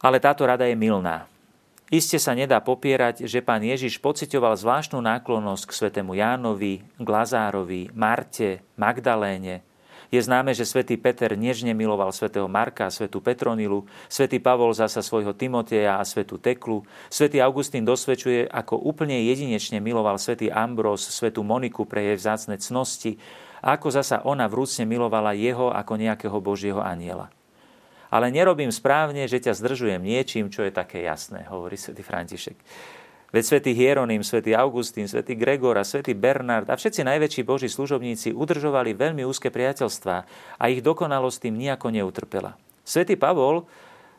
Ale 0.00 0.16
táto 0.18 0.48
rada 0.48 0.64
je 0.66 0.74
milná. 0.74 1.28
Iste 1.90 2.22
sa 2.22 2.38
nedá 2.38 2.62
popierať, 2.62 3.26
že 3.26 3.42
pán 3.42 3.66
Ježiš 3.66 3.98
pocitoval 3.98 4.54
zvláštnu 4.54 5.02
náklonnosť 5.02 5.64
k 5.66 5.74
svetému 5.74 6.14
Jánovi, 6.14 6.86
k 6.86 7.06
Lazárovi, 7.06 7.90
Marte, 7.90 8.62
Magdaléne. 8.78 9.66
Je 10.10 10.18
známe, 10.18 10.50
že 10.50 10.66
svätý 10.66 10.98
Peter 10.98 11.38
nežne 11.38 11.70
miloval 11.70 12.10
svätého 12.10 12.50
Marka 12.50 12.90
a 12.90 12.94
svätú 12.94 13.22
Petronilu, 13.22 13.86
svätý 14.10 14.42
Pavol 14.42 14.74
zasa 14.74 15.06
svojho 15.06 15.30
Timoteja 15.38 16.02
a 16.02 16.04
svätú 16.04 16.34
Teklu, 16.36 16.82
svätý 17.06 17.38
Augustín 17.38 17.86
dosvedčuje, 17.86 18.50
ako 18.50 18.82
úplne 18.82 19.22
jedinečne 19.30 19.78
miloval 19.78 20.18
svätý 20.18 20.50
Ambrós, 20.50 21.06
svätú 21.06 21.46
Moniku 21.46 21.86
pre 21.86 22.10
jej 22.10 22.16
vzácne 22.18 22.58
cnosti, 22.58 23.22
a 23.62 23.78
ako 23.78 23.88
zasa 23.92 24.26
ona 24.26 24.50
vrúcne 24.50 24.88
milovala 24.88 25.36
jeho 25.36 25.70
ako 25.70 26.00
nejakého 26.00 26.38
Božieho 26.42 26.82
aniela 26.82 27.30
ale 28.10 28.34
nerobím 28.34 28.74
správne, 28.74 29.30
že 29.30 29.38
ťa 29.38 29.54
zdržujem 29.54 30.02
niečím, 30.02 30.50
čo 30.50 30.66
je 30.66 30.74
také 30.74 31.06
jasné, 31.06 31.46
hovorí 31.46 31.78
svätý 31.78 32.02
František. 32.02 32.58
Veď 33.30 33.44
svätý 33.46 33.70
Hieronym, 33.78 34.26
svätý 34.26 34.58
Augustín, 34.58 35.06
svätý 35.06 35.38
Gregor 35.38 35.78
a 35.78 35.86
svätý 35.86 36.18
Bernard 36.18 36.66
a 36.66 36.74
všetci 36.74 37.06
najväčší 37.06 37.46
boží 37.46 37.70
služobníci 37.70 38.34
udržovali 38.34 38.90
veľmi 38.90 39.22
úzke 39.22 39.54
priateľstvá 39.54 40.16
a 40.58 40.64
ich 40.66 40.82
dokonalosť 40.82 41.46
tým 41.46 41.54
nejako 41.54 41.94
neutrpela. 41.94 42.58
Svätý 42.82 43.14
Pavol, 43.14 43.70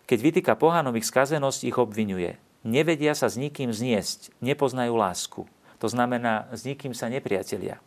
keď 0.07 0.19
vytýka 0.23 0.53
pohanom 0.55 0.95
ich 0.95 1.03
skazenosť, 1.03 1.67
ich 1.67 1.75
obvinuje. 1.75 2.39
Nevedia 2.63 3.11
sa 3.11 3.27
s 3.27 3.35
nikým 3.35 3.75
zniesť, 3.75 4.31
nepoznajú 4.39 4.95
lásku. 4.95 5.43
To 5.83 5.87
znamená, 5.91 6.47
s 6.55 6.63
nikým 6.63 6.95
sa 6.95 7.11
nepriatelia. 7.11 7.83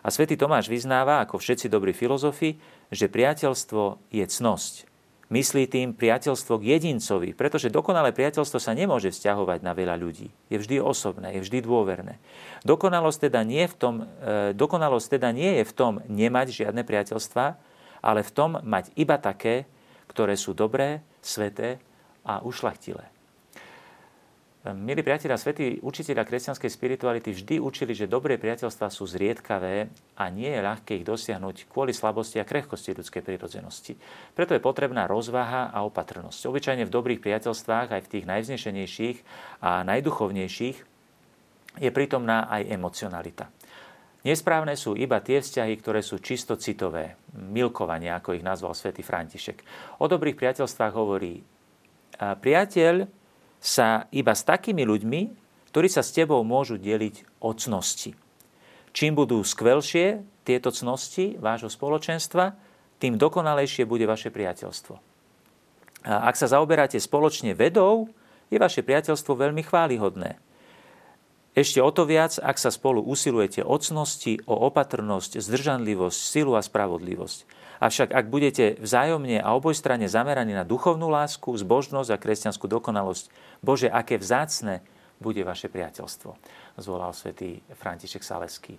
A 0.00 0.08
svätý 0.08 0.40
Tomáš 0.40 0.72
vyznáva, 0.72 1.20
ako 1.20 1.36
všetci 1.36 1.68
dobrí 1.68 1.92
filozofi, 1.92 2.56
že 2.88 3.12
priateľstvo 3.12 4.08
je 4.08 4.24
cnosť. 4.24 4.91
Myslí 5.32 5.64
tým 5.64 5.96
priateľstvo 5.96 6.60
k 6.60 6.76
jedincovi, 6.76 7.32
pretože 7.32 7.72
dokonalé 7.72 8.12
priateľstvo 8.12 8.60
sa 8.60 8.76
nemôže 8.76 9.08
vzťahovať 9.08 9.64
na 9.64 9.72
veľa 9.72 9.96
ľudí. 9.96 10.28
Je 10.52 10.60
vždy 10.60 10.76
osobné, 10.84 11.32
je 11.32 11.40
vždy 11.40 11.64
dôverné. 11.64 12.20
Dokonalosť 12.68 13.32
teda 13.32 13.40
nie, 13.40 13.64
v 13.64 13.72
tom, 13.72 13.94
e, 14.04 14.52
dokonalosť 14.52 15.16
teda 15.16 15.32
nie 15.32 15.56
je 15.56 15.64
v 15.64 15.72
tom 15.72 15.92
nemať 16.04 16.52
žiadne 16.52 16.84
priateľstva, 16.84 17.44
ale 18.04 18.20
v 18.20 18.34
tom 18.36 18.60
mať 18.60 18.92
iba 18.92 19.16
také, 19.16 19.64
ktoré 20.12 20.36
sú 20.36 20.52
dobré, 20.52 21.00
sveté 21.24 21.80
a 22.28 22.44
ušlachtilé. 22.44 23.11
Milí 24.62 25.02
priatelia, 25.02 25.34
svätí 25.34 25.82
učiteľa 25.82 26.22
kresťanskej 26.22 26.70
spirituality 26.70 27.34
vždy 27.34 27.58
učili, 27.58 27.98
že 27.98 28.06
dobré 28.06 28.38
priateľstva 28.38 28.94
sú 28.94 29.10
zriedkavé 29.10 29.90
a 30.14 30.24
nie 30.30 30.46
je 30.46 30.62
ľahké 30.62 31.02
ich 31.02 31.02
dosiahnuť 31.02 31.66
kvôli 31.66 31.90
slabosti 31.90 32.38
a 32.38 32.46
krehkosti 32.46 32.94
ľudskej 32.94 33.26
prírodzenosti. 33.26 33.98
Preto 34.38 34.54
je 34.54 34.62
potrebná 34.62 35.10
rozvaha 35.10 35.74
a 35.74 35.82
opatrnosť. 35.82 36.46
Obyčajne 36.46 36.86
v 36.86 36.94
dobrých 36.94 37.18
priateľstvách, 37.18 37.90
aj 37.90 38.02
v 38.06 38.10
tých 38.14 38.24
najvznešenejších 38.30 39.18
a 39.66 39.82
najduchovnejších, 39.82 40.76
je 41.82 41.90
prítomná 41.90 42.46
aj 42.46 42.62
emocionalita. 42.70 43.50
Nesprávne 44.22 44.78
sú 44.78 44.94
iba 44.94 45.18
tie 45.18 45.42
vzťahy, 45.42 45.74
ktoré 45.82 46.06
sú 46.06 46.22
čisto 46.22 46.54
citové, 46.54 47.18
milkovanie, 47.34 48.14
ako 48.14 48.38
ich 48.38 48.46
nazval 48.46 48.78
svätý 48.78 49.02
František. 49.02 49.58
O 49.98 50.06
dobrých 50.06 50.38
priateľstvách 50.38 50.94
hovorí, 50.94 51.42
priateľ 52.14 53.10
sa 53.62 54.10
iba 54.10 54.34
s 54.34 54.42
takými 54.42 54.82
ľuďmi, 54.82 55.20
ktorí 55.70 55.86
sa 55.86 56.02
s 56.02 56.10
tebou 56.10 56.42
môžu 56.42 56.76
deliť 56.76 57.38
o 57.38 57.54
cnosti. 57.54 58.18
Čím 58.92 59.16
budú 59.16 59.40
skvelšie 59.40 60.20
tieto 60.42 60.74
cnosti 60.74 61.38
vášho 61.38 61.70
spoločenstva, 61.70 62.52
tým 62.98 63.16
dokonalejšie 63.16 63.86
bude 63.86 64.04
vaše 64.04 64.28
priateľstvo. 64.28 64.94
A 66.02 66.26
ak 66.28 66.34
sa 66.34 66.50
zaoberáte 66.50 66.98
spoločne 66.98 67.54
vedou, 67.54 68.10
je 68.50 68.58
vaše 68.60 68.82
priateľstvo 68.82 69.32
veľmi 69.32 69.62
chválihodné. 69.64 70.36
Ešte 71.52 71.84
o 71.84 71.88
to 71.92 72.04
viac, 72.08 72.36
ak 72.40 72.56
sa 72.56 72.72
spolu 72.72 73.04
usilujete 73.04 73.60
o 73.64 73.76
cnosti, 73.76 74.40
o 74.44 74.56
opatrnosť, 74.68 75.40
zdržanlivosť, 75.40 76.18
silu 76.18 76.56
a 76.56 76.64
spravodlivosť. 76.64 77.61
Avšak 77.82 78.14
ak 78.14 78.30
budete 78.30 78.78
vzájomne 78.78 79.42
a 79.42 79.58
obojstranne 79.58 80.06
zameraní 80.06 80.54
na 80.54 80.62
duchovnú 80.62 81.10
lásku, 81.10 81.50
zbožnosť 81.50 82.14
a 82.14 82.20
kresťanskú 82.22 82.70
dokonalosť, 82.70 83.26
Bože, 83.58 83.90
aké 83.90 84.22
vzácne 84.22 84.86
bude 85.18 85.42
vaše 85.42 85.66
priateľstvo, 85.66 86.30
zvolal 86.78 87.10
svätý 87.10 87.58
František 87.74 88.22
Saleský. 88.22 88.78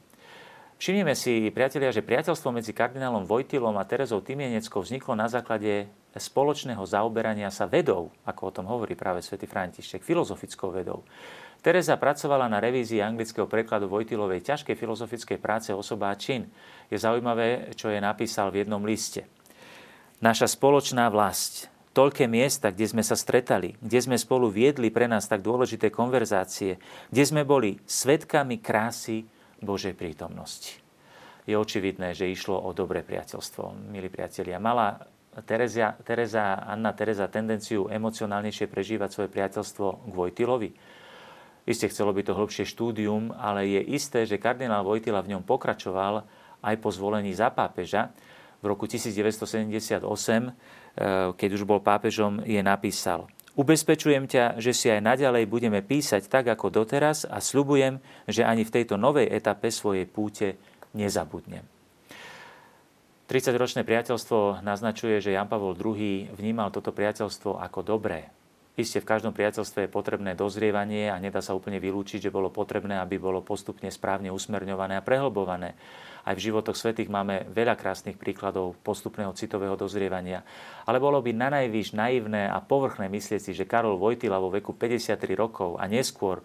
Všimnime 0.80 1.20
si, 1.20 1.52
priatelia, 1.52 1.92
že 1.92 2.00
priateľstvo 2.00 2.56
medzi 2.56 2.72
kardinálom 2.72 3.28
Vojtilom 3.28 3.76
a 3.76 3.84
Terezou 3.84 4.24
Timieneckou 4.24 4.80
vzniklo 4.80 5.20
na 5.20 5.28
základe 5.28 5.92
spoločného 6.22 6.84
zaoberania 6.86 7.50
sa 7.50 7.66
vedou, 7.66 8.14
ako 8.28 8.42
o 8.50 8.54
tom 8.62 8.66
hovorí 8.70 8.94
práve 8.94 9.26
svätý 9.26 9.50
František, 9.50 10.06
filozofickou 10.06 10.70
vedou. 10.70 11.02
Teresa 11.64 11.96
pracovala 11.96 12.52
na 12.52 12.60
revízii 12.60 13.00
anglického 13.00 13.48
prekladu 13.48 13.88
Vojtilovej 13.88 14.44
ťažkej 14.44 14.76
filozofickej 14.76 15.40
práce 15.40 15.72
Osoba 15.72 16.12
a 16.12 16.20
čin. 16.20 16.52
Je 16.92 17.00
zaujímavé, 17.00 17.72
čo 17.80 17.88
je 17.88 18.04
napísal 18.04 18.52
v 18.52 18.68
jednom 18.68 18.84
liste. 18.84 19.24
Naša 20.20 20.52
spoločná 20.52 21.08
vlast, 21.08 21.72
toľké 21.96 22.28
miesta, 22.28 22.68
kde 22.68 22.92
sme 22.92 23.04
sa 23.06 23.16
stretali, 23.16 23.80
kde 23.80 24.00
sme 24.04 24.20
spolu 24.20 24.52
viedli 24.52 24.92
pre 24.92 25.08
nás 25.08 25.24
tak 25.30 25.40
dôležité 25.40 25.88
konverzácie, 25.88 26.84
kde 27.08 27.24
sme 27.24 27.48
boli 27.48 27.80
svetkami 27.88 28.60
krásy 28.60 29.24
Božej 29.64 29.96
prítomnosti. 29.96 30.84
Je 31.48 31.56
očividné, 31.56 32.12
že 32.12 32.28
išlo 32.28 32.60
o 32.60 32.76
dobré 32.76 33.04
priateľstvo, 33.04 33.92
milí 33.92 34.12
priatelia. 34.12 34.60
Mala 34.60 35.13
Tereza, 35.42 35.98
Tereza, 36.06 36.62
Anna 36.62 36.94
Tereza 36.94 37.26
tendenciu 37.26 37.90
emocionálnejšie 37.90 38.70
prežívať 38.70 39.10
svoje 39.10 39.30
priateľstvo 39.34 40.06
k 40.06 40.14
Vojtilovi? 40.14 40.70
Isté 41.66 41.90
chcelo 41.90 42.14
by 42.14 42.22
to 42.22 42.38
hĺbšie 42.38 42.70
štúdium, 42.70 43.34
ale 43.34 43.66
je 43.66 43.82
isté, 43.98 44.28
že 44.30 44.38
kardinál 44.38 44.86
Vojtila 44.86 45.24
v 45.26 45.34
ňom 45.34 45.44
pokračoval 45.48 46.22
aj 46.62 46.76
po 46.78 46.94
zvolení 46.94 47.34
za 47.34 47.50
pápeža. 47.50 48.14
V 48.62 48.66
roku 48.70 48.86
1978, 48.86 50.06
eh, 50.06 51.34
keď 51.34 51.50
už 51.58 51.64
bol 51.66 51.82
pápežom, 51.82 52.46
je 52.46 52.62
napísal 52.62 53.26
Ubezpečujem 53.54 54.26
ťa, 54.26 54.58
že 54.58 54.74
si 54.74 54.90
aj 54.90 55.06
naďalej 55.06 55.46
budeme 55.46 55.86
písať 55.86 56.26
tak 56.26 56.50
ako 56.50 56.74
doteraz 56.74 57.22
a 57.30 57.38
sľubujem, 57.38 58.02
že 58.26 58.42
ani 58.42 58.66
v 58.66 58.74
tejto 58.74 58.98
novej 58.98 59.30
etape 59.30 59.70
svojej 59.70 60.10
púte 60.10 60.58
nezabudnem. 60.98 61.73
30-ročné 63.28 63.88
priateľstvo 63.88 64.62
naznačuje, 64.62 65.24
že 65.24 65.32
Jan 65.32 65.48
Pavol 65.48 65.78
II 65.80 66.34
vnímal 66.36 66.70
toto 66.76 66.92
priateľstvo 66.92 67.60
ako 67.60 67.80
dobré, 67.82 68.34
Isté 68.74 69.06
v 69.06 69.10
každom 69.14 69.38
priateľstve 69.38 69.86
je 69.86 69.94
potrebné 69.94 70.34
dozrievanie 70.34 71.06
a 71.06 71.22
nedá 71.22 71.46
sa 71.46 71.54
úplne 71.54 71.78
vylúčiť, 71.78 72.26
že 72.26 72.34
bolo 72.34 72.50
potrebné, 72.50 72.98
aby 72.98 73.22
bolo 73.22 73.46
postupne 73.46 73.86
správne 73.94 74.34
usmerňované 74.34 74.98
a 74.98 75.06
prehlbované. 75.06 75.78
Aj 76.26 76.34
v 76.34 76.42
životoch 76.50 76.74
svetých 76.74 77.06
máme 77.06 77.46
veľa 77.54 77.78
krásnych 77.78 78.18
príkladov 78.18 78.74
postupného 78.82 79.30
citového 79.38 79.78
dozrievania. 79.78 80.42
Ale 80.90 80.98
bolo 80.98 81.22
by 81.22 81.38
na 81.38 81.54
naivné 81.54 82.50
a 82.50 82.58
povrchné 82.66 83.14
myslieť 83.14 83.42
si, 83.46 83.52
že 83.54 83.70
Karol 83.70 84.02
Vojtila 84.02 84.42
vo 84.42 84.50
veku 84.50 84.74
53 84.74 85.22
rokov 85.38 85.78
a 85.78 85.86
neskôr 85.86 86.42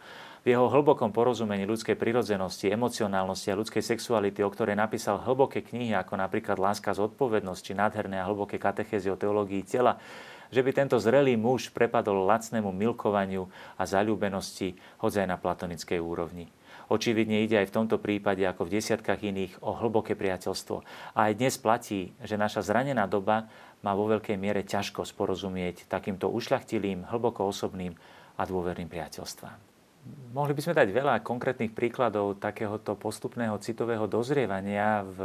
v 0.49 0.57
jeho 0.57 0.73
hlbokom 0.73 1.13
porozumení 1.13 1.69
ľudskej 1.69 1.93
prirodzenosti, 2.01 2.73
emocionálnosti 2.73 3.53
a 3.53 3.59
ľudskej 3.61 3.85
sexuality, 3.85 4.41
o 4.41 4.49
ktorej 4.49 4.81
napísal 4.81 5.21
hlboké 5.21 5.61
knihy 5.61 5.93
ako 5.93 6.17
napríklad 6.17 6.57
Láska 6.57 6.97
z 6.97 7.05
odpovednosť 7.05 7.61
či 7.61 7.77
nádherné 7.77 8.17
a 8.17 8.25
hlboké 8.25 8.57
katechézy 8.57 9.13
o 9.13 9.21
teológii 9.21 9.61
tela, 9.69 10.01
že 10.49 10.65
by 10.65 10.73
tento 10.73 10.97
zrelý 10.97 11.37
muž 11.37 11.69
prepadol 11.69 12.25
lacnému 12.25 12.73
milkovaniu 12.73 13.45
a 13.77 13.85
zalúbenosti, 13.85 14.73
hoď 15.05 15.21
aj 15.21 15.29
na 15.29 15.37
platonickej 15.37 16.01
úrovni. 16.01 16.49
Očividne 16.89 17.45
ide 17.45 17.61
aj 17.61 17.69
v 17.69 17.77
tomto 17.85 18.01
prípade, 18.01 18.41
ako 18.49 18.73
v 18.73 18.81
desiatkách 18.81 19.21
iných, 19.21 19.61
o 19.61 19.77
hlboké 19.77 20.17
priateľstvo. 20.17 20.81
A 21.13 21.29
aj 21.29 21.37
dnes 21.37 21.61
platí, 21.61 22.17
že 22.25 22.41
naša 22.41 22.65
zranená 22.65 23.05
doba 23.05 23.53
má 23.85 23.93
vo 23.93 24.09
veľkej 24.09 24.41
miere 24.41 24.65
ťažko 24.65 25.05
sporozumieť 25.05 25.85
takýmto 25.93 26.33
ušľachtilým, 26.33 27.13
hlboko 27.13 27.45
osobným 27.45 27.93
a 28.41 28.49
dôverným 28.49 28.89
priateľstvám. 28.89 29.68
Mohli 30.29 30.53
by 30.53 30.63
sme 30.63 30.79
dať 30.79 30.89
veľa 30.93 31.25
konkrétnych 31.25 31.73
príkladov 31.73 32.37
takéhoto 32.37 32.95
postupného 32.95 33.57
citového 33.59 34.05
dozrievania 34.05 35.01
v 35.03 35.19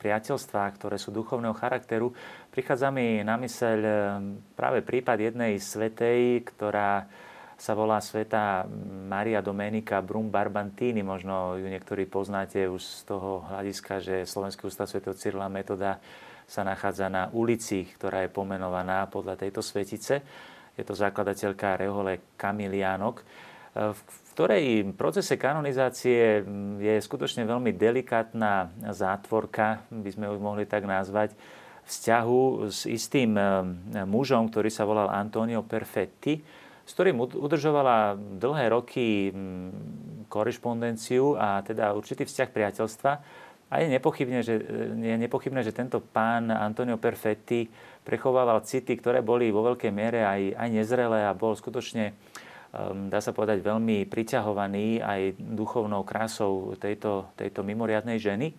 priateľstvách, 0.00 0.80
ktoré 0.80 0.96
sú 0.96 1.12
duchovného 1.12 1.52
charakteru. 1.52 2.10
Prichádza 2.48 2.88
mi 2.88 3.20
na 3.20 3.36
myseľ 3.36 3.78
práve 4.56 4.80
prípad 4.80 5.20
jednej 5.20 5.60
svetej, 5.60 6.40
ktorá 6.48 7.04
sa 7.60 7.76
volá 7.76 8.00
sveta 8.00 8.64
Maria 9.06 9.44
Domenica 9.44 10.00
Brum 10.00 10.32
Barbantini. 10.32 11.04
Možno 11.04 11.60
ju 11.60 11.68
niektorí 11.68 12.08
poznáte 12.08 12.64
už 12.64 12.80
z 12.80 13.00
toho 13.04 13.44
hľadiska, 13.52 14.00
že 14.00 14.24
Slovenský 14.24 14.64
ústav 14.64 14.88
Sv. 14.88 15.04
Cyrila 15.12 15.52
Metoda 15.52 16.00
sa 16.48 16.64
nachádza 16.64 17.12
na 17.12 17.28
ulici, 17.36 17.84
ktorá 17.84 18.24
je 18.24 18.32
pomenovaná 18.32 19.04
podľa 19.12 19.36
tejto 19.36 19.60
svetice. 19.60 20.24
Je 20.72 20.82
to 20.88 20.96
zakladateľka 20.96 21.76
Rehole 21.76 22.34
Kamiliánok, 22.40 23.20
v 23.74 24.00
ktorej 24.34 24.90
procese 24.98 25.38
kanonizácie 25.38 26.42
je 26.80 26.94
skutočne 26.98 27.46
veľmi 27.46 27.70
delikátna 27.76 28.72
zátvorka, 28.90 29.86
by 29.94 30.10
sme 30.10 30.26
ju 30.26 30.36
mohli 30.42 30.66
tak 30.66 30.88
nazvať, 30.88 31.34
vzťahu 31.86 32.70
s 32.70 32.86
istým 32.86 33.34
mužom, 34.06 34.50
ktorý 34.50 34.70
sa 34.70 34.86
volal 34.86 35.10
Antonio 35.10 35.62
Perfetti, 35.66 36.38
s 36.86 36.90
ktorým 36.94 37.22
udržovala 37.22 38.18
dlhé 38.18 38.66
roky 38.74 39.30
mm, 39.30 40.26
korešpondenciu 40.26 41.38
a 41.38 41.62
teda 41.62 41.94
určitý 41.94 42.26
vzťah 42.26 42.48
priateľstva. 42.50 43.12
A 43.70 43.74
je 43.78 43.86
nepochybné, 43.86 44.42
že, 44.42 44.58
je 44.98 45.14
nepochybné, 45.14 45.62
že 45.62 45.70
tento 45.70 46.02
pán 46.02 46.50
Antonio 46.50 46.98
Perfetti 46.98 47.70
prechovával 48.02 48.66
city, 48.66 48.98
ktoré 48.98 49.22
boli 49.22 49.54
vo 49.54 49.62
veľkej 49.62 49.92
miere 49.94 50.26
aj, 50.26 50.58
aj 50.58 50.68
nezrelé 50.74 51.22
a 51.22 51.38
bol 51.38 51.54
skutočne, 51.54 52.10
dá 53.10 53.18
sa 53.18 53.34
povedať, 53.34 53.66
veľmi 53.66 54.06
priťahovaný 54.06 55.02
aj 55.02 55.20
duchovnou 55.38 56.06
krásou 56.06 56.78
tejto, 56.78 57.26
tejto 57.34 57.66
mimoriadnej 57.66 58.22
ženy. 58.22 58.54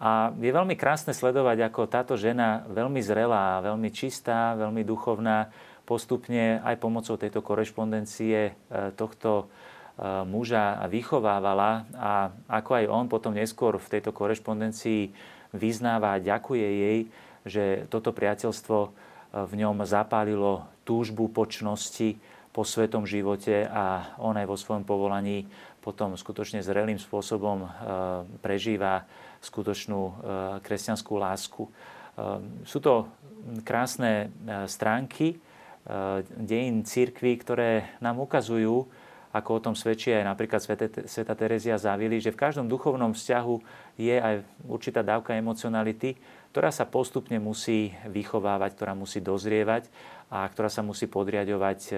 A 0.00 0.32
je 0.32 0.48
veľmi 0.48 0.80
krásne 0.80 1.12
sledovať, 1.12 1.68
ako 1.68 1.90
táto 1.90 2.14
žena 2.16 2.64
veľmi 2.72 3.04
zrelá, 3.04 3.60
veľmi 3.60 3.92
čistá, 3.92 4.56
veľmi 4.56 4.80
duchovná, 4.80 5.52
postupne 5.84 6.62
aj 6.62 6.78
pomocou 6.78 7.18
tejto 7.18 7.42
korešpondencie 7.42 8.38
e, 8.48 8.52
tohto 8.94 9.44
e, 9.44 9.44
muža 10.22 10.86
vychovávala 10.86 11.84
a 11.98 12.30
ako 12.46 12.70
aj 12.78 12.84
on 12.86 13.06
potom 13.10 13.34
neskôr 13.34 13.74
v 13.76 13.90
tejto 13.98 14.14
korešpondencii 14.14 15.10
vyznáva 15.50 16.14
a 16.14 16.22
ďakuje 16.22 16.68
jej, 16.70 16.98
že 17.42 17.64
toto 17.90 18.14
priateľstvo 18.14 18.78
e, 18.86 18.88
v 19.34 19.52
ňom 19.66 19.82
zapálilo 19.82 20.64
túžbu 20.86 21.26
počnosti 21.26 22.16
po 22.50 22.66
svetom 22.66 23.06
živote 23.06 23.62
a 23.66 24.14
on 24.18 24.34
aj 24.34 24.46
vo 24.46 24.58
svojom 24.58 24.82
povolaní 24.82 25.46
potom 25.80 26.18
skutočne 26.18 26.60
zrelým 26.60 26.98
spôsobom 26.98 27.64
prežíva 28.42 29.06
skutočnú 29.40 30.00
kresťanskú 30.60 31.14
lásku. 31.16 31.62
Sú 32.66 32.78
to 32.84 33.08
krásne 33.64 34.34
stránky, 34.68 35.40
dejín 36.36 36.84
církvy, 36.84 37.40
ktoré 37.40 37.96
nám 38.02 38.20
ukazujú, 38.20 38.84
ako 39.30 39.50
o 39.56 39.62
tom 39.62 39.74
svedčí 39.78 40.10
aj 40.10 40.26
napríklad 40.26 40.58
Sveta 41.06 41.38
Terezia 41.38 41.78
Závili, 41.78 42.18
že 42.18 42.34
v 42.34 42.42
každom 42.42 42.66
duchovnom 42.66 43.14
vzťahu 43.14 43.56
je 43.94 44.18
aj 44.18 44.42
určitá 44.66 45.06
dávka 45.06 45.38
emocionality, 45.38 46.18
ktorá 46.50 46.74
sa 46.74 46.82
postupne 46.82 47.38
musí 47.38 47.94
vychovávať, 48.10 48.74
ktorá 48.74 48.92
musí 48.98 49.22
dozrievať 49.22 49.86
a 50.34 50.50
ktorá 50.50 50.66
sa 50.66 50.82
musí 50.82 51.06
podriadovať 51.06 51.94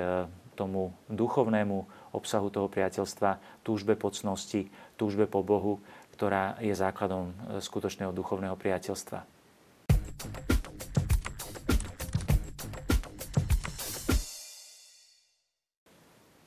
tomu 0.55 0.93
duchovnému 1.09 2.12
obsahu 2.12 2.53
toho 2.53 2.69
priateľstva, 2.69 3.62
túžbe 3.65 3.97
pocnosti, 3.97 4.69
túžbe 5.01 5.25
po 5.25 5.41
Bohu, 5.41 5.81
ktorá 6.15 6.61
je 6.61 6.73
základom 6.77 7.33
eh, 7.33 7.61
skutočného 7.61 8.12
duchovného 8.12 8.55
priateľstva. 8.57 9.25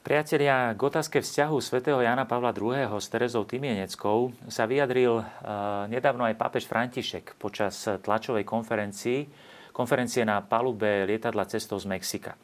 Priatelia, 0.06 0.78
k 0.78 0.82
otázke 0.86 1.18
vzťahu 1.18 1.58
svätého 1.58 1.98
Jana 1.98 2.30
Pavla 2.30 2.54
II. 2.54 2.78
s 3.02 3.10
Terezou 3.10 3.41
Tymieneckou 3.41 4.38
sa 4.46 4.70
vyjadril 4.70 5.18
e, 5.18 5.24
nedávno 5.89 6.30
aj 6.30 6.38
pápež 6.38 6.70
František 6.70 7.34
počas 7.41 7.89
tlačovej 8.06 8.46
konferencii, 8.46 9.26
konferencie 9.74 10.22
na 10.22 10.46
palube 10.46 11.10
lietadla 11.10 11.50
cestou 11.50 11.82
z 11.82 11.89
Mexika. 11.89 12.38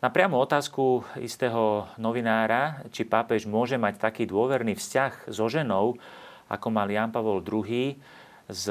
Na 0.00 0.08
priamu 0.08 0.40
otázku 0.40 1.04
istého 1.20 1.84
novinára, 2.00 2.88
či 2.88 3.04
pápež 3.04 3.44
môže 3.44 3.76
mať 3.76 4.00
taký 4.00 4.24
dôverný 4.24 4.72
vzťah 4.72 5.28
so 5.28 5.44
ženou, 5.52 6.00
ako 6.48 6.66
mal 6.72 6.88
Jan 6.88 7.12
Pavol 7.12 7.44
II, 7.44 8.00
z, 8.48 8.64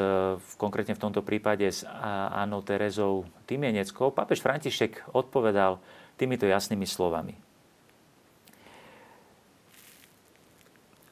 konkrétne 0.57 0.97
v 0.97 1.03
tomto 1.05 1.21
prípade 1.21 1.69
s 1.69 1.85
Annou 2.33 2.65
Terezou 2.65 3.29
Tymieneckou, 3.45 4.09
pápež 4.09 4.41
František 4.41 5.13
odpovedal 5.13 5.77
týmito 6.17 6.49
jasnými 6.49 6.89
slovami. 6.89 7.37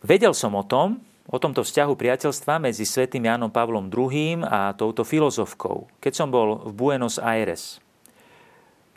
Vedel 0.01 0.33
som 0.33 0.57
o 0.57 0.65
tom, 0.65 0.97
o 1.29 1.37
tomto 1.37 1.61
vzťahu 1.61 1.93
priateľstva 1.93 2.57
medzi 2.57 2.89
svätým 2.89 3.21
Jánom 3.21 3.53
Pavlom 3.53 3.85
II 3.93 4.49
a 4.49 4.73
touto 4.73 5.05
filozofkou, 5.05 5.85
keď 6.01 6.13
som 6.17 6.33
bol 6.33 6.65
v 6.65 6.71
Buenos 6.73 7.21
Aires. 7.21 7.77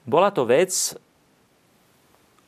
Bola 0.08 0.32
to 0.32 0.48
vec, 0.48 0.96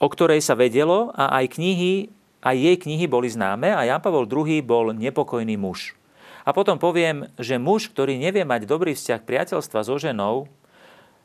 o 0.03 0.07
ktorej 0.11 0.43
sa 0.43 0.59
vedelo 0.59 1.15
a 1.15 1.39
aj 1.39 1.55
knihy, 1.55 2.11
aj 2.43 2.57
jej 2.59 2.77
knihy 2.77 3.07
boli 3.07 3.31
známe 3.31 3.71
a 3.71 3.87
Jan 3.87 4.03
Pavol 4.03 4.27
II 4.27 4.59
bol 4.67 4.91
nepokojný 4.91 5.55
muž. 5.55 5.95
A 6.43 6.51
potom 6.51 6.75
poviem, 6.75 7.31
že 7.39 7.55
muž, 7.55 7.87
ktorý 7.87 8.19
nevie 8.19 8.43
mať 8.43 8.67
dobrý 8.67 8.99
vzťah 8.99 9.23
priateľstva 9.23 9.87
so 9.87 9.95
ženou, 9.95 10.51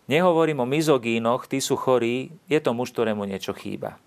nehovorím 0.06 0.62
o 0.62 0.70
mizogínoch, 0.70 1.50
tí 1.50 1.58
sú 1.58 1.74
chorí, 1.74 2.30
je 2.46 2.62
to 2.62 2.70
muž, 2.78 2.94
ktorému 2.94 3.26
niečo 3.26 3.58
chýba. 3.58 3.98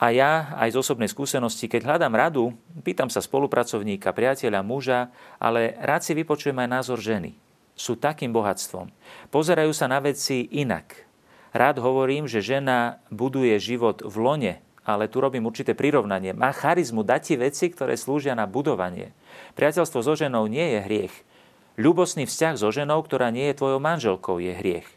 A 0.00 0.08
ja 0.16 0.56
aj 0.56 0.72
z 0.72 0.80
osobnej 0.80 1.12
skúsenosti, 1.12 1.68
keď 1.68 1.84
hľadám 1.84 2.16
radu, 2.16 2.56
pýtam 2.80 3.12
sa 3.12 3.20
spolupracovníka, 3.20 4.16
priateľa, 4.16 4.64
muža, 4.64 5.12
ale 5.36 5.76
rád 5.76 6.00
si 6.00 6.16
vypočujem 6.16 6.56
aj 6.56 6.68
názor 6.80 6.96
ženy. 7.04 7.36
Sú 7.76 8.00
takým 8.00 8.32
bohatstvom. 8.32 8.88
Pozerajú 9.28 9.76
sa 9.76 9.84
na 9.84 10.00
veci 10.00 10.48
inak. 10.56 11.09
Rád 11.50 11.82
hovorím, 11.82 12.30
že 12.30 12.44
žena 12.44 13.02
buduje 13.10 13.58
život 13.58 14.06
v 14.06 14.16
lone, 14.22 14.54
ale 14.86 15.10
tu 15.10 15.18
robím 15.18 15.46
určité 15.46 15.74
prirovnanie. 15.74 16.30
Má 16.30 16.54
charizmu, 16.54 17.02
dá 17.02 17.18
ti 17.18 17.34
veci, 17.34 17.70
ktoré 17.70 17.98
slúžia 17.98 18.38
na 18.38 18.46
budovanie. 18.46 19.10
Priateľstvo 19.58 20.00
so 20.02 20.14
ženou 20.14 20.46
nie 20.46 20.62
je 20.62 20.80
hriech. 20.86 21.14
Ľubosný 21.74 22.26
vzťah 22.26 22.54
so 22.54 22.70
ženou, 22.70 23.02
ktorá 23.02 23.34
nie 23.34 23.50
je 23.50 23.58
tvojou 23.58 23.82
manželkou, 23.82 24.38
je 24.38 24.52
hriech. 24.54 24.88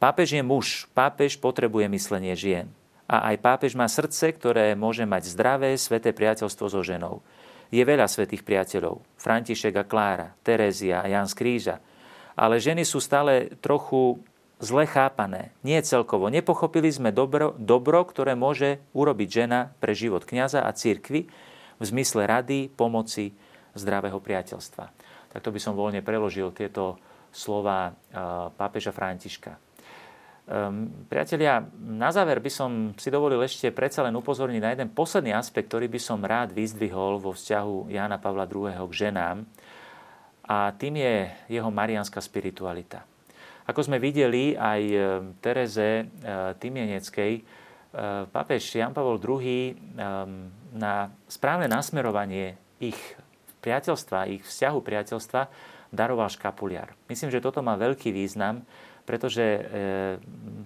Pápež 0.00 0.32
je 0.32 0.42
muž, 0.44 0.88
pápež 0.96 1.36
potrebuje 1.36 1.84
myslenie 1.92 2.32
žien. 2.32 2.72
A 3.10 3.34
aj 3.34 3.42
pápež 3.42 3.76
má 3.76 3.84
srdce, 3.90 4.32
ktoré 4.32 4.72
môže 4.78 5.04
mať 5.04 5.28
zdravé, 5.28 5.76
sveté 5.76 6.14
priateľstvo 6.14 6.66
so 6.72 6.80
ženou. 6.80 7.20
Je 7.68 7.82
veľa 7.84 8.08
svetých 8.08 8.46
priateľov. 8.46 9.02
František 9.20 9.76
a 9.76 9.84
Klára, 9.84 10.32
Terézia 10.40 11.04
a 11.04 11.10
Jan 11.10 11.28
z 11.28 11.34
Kríža. 11.36 11.76
Ale 12.38 12.62
ženy 12.62 12.86
sú 12.86 13.02
stále 13.02 13.52
trochu 13.60 14.22
zle 14.60 14.84
chápané. 14.84 15.56
Nie 15.64 15.80
celkovo. 15.80 16.28
Nepochopili 16.28 16.92
sme 16.92 17.10
dobro, 17.10 17.56
dobro, 17.56 18.04
ktoré 18.04 18.36
môže 18.36 18.84
urobiť 18.92 19.28
žena 19.28 19.72
pre 19.80 19.96
život 19.96 20.28
kňaza 20.28 20.62
a 20.62 20.70
církvy 20.70 21.26
v 21.80 21.82
zmysle 21.82 22.28
rady, 22.28 22.68
pomoci, 22.68 23.32
zdravého 23.72 24.20
priateľstva. 24.20 24.84
Takto 25.32 25.48
by 25.48 25.60
som 25.62 25.72
voľne 25.72 26.04
preložil 26.04 26.52
tieto 26.52 27.00
slova 27.32 27.94
pápeža 28.58 28.92
Františka. 28.92 29.56
Um, 30.50 31.06
priatelia, 31.06 31.62
na 31.78 32.10
záver 32.10 32.42
by 32.42 32.50
som 32.50 32.70
si 32.98 33.06
dovolil 33.06 33.38
ešte 33.38 33.70
predsa 33.70 34.02
len 34.02 34.18
upozorniť 34.18 34.58
na 34.58 34.74
jeden 34.74 34.90
posledný 34.90 35.30
aspekt, 35.30 35.70
ktorý 35.70 35.86
by 35.86 36.00
som 36.02 36.26
rád 36.26 36.50
vyzdvihol 36.50 37.22
vo 37.22 37.30
vzťahu 37.30 37.86
Jána 37.86 38.18
Pavla 38.18 38.50
II. 38.50 38.74
k 38.74 38.92
ženám. 39.06 39.46
A 40.50 40.74
tým 40.74 40.98
je 40.98 41.30
jeho 41.46 41.70
marianská 41.70 42.18
spiritualita. 42.18 43.06
Ako 43.70 43.86
sme 43.86 44.02
videli 44.02 44.58
aj 44.58 44.82
Tereze 45.38 46.02
e, 46.02 46.04
Tymieneckej, 46.58 47.32
e, 47.38 47.42
pápež 48.26 48.66
Jan 48.74 48.90
Pavol 48.90 49.22
II 49.22 49.78
na 50.74 51.06
správne 51.30 51.70
nasmerovanie 51.70 52.58
ich 52.82 52.98
priateľstva, 53.62 54.32
ich 54.32 54.42
vzťahu 54.42 54.78
priateľstva 54.82 55.42
daroval 55.94 56.30
škapuliar. 56.30 56.94
Myslím, 57.06 57.30
že 57.30 57.42
toto 57.42 57.62
má 57.62 57.78
veľký 57.78 58.10
význam, 58.10 58.66
pretože 59.06 59.42
e, 59.42 59.62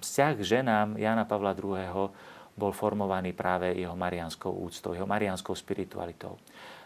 vzťah 0.00 0.32
k 0.36 0.42
ženám 0.60 0.88
Jana 0.96 1.24
Pavla 1.28 1.52
II. 1.52 2.08
bol 2.54 2.72
formovaný 2.72 3.36
práve 3.36 3.72
jeho 3.74 3.96
marianskou 3.96 4.52
úctou, 4.52 4.94
jeho 4.94 5.08
marianskou 5.08 5.56
spiritualitou. 5.56 6.38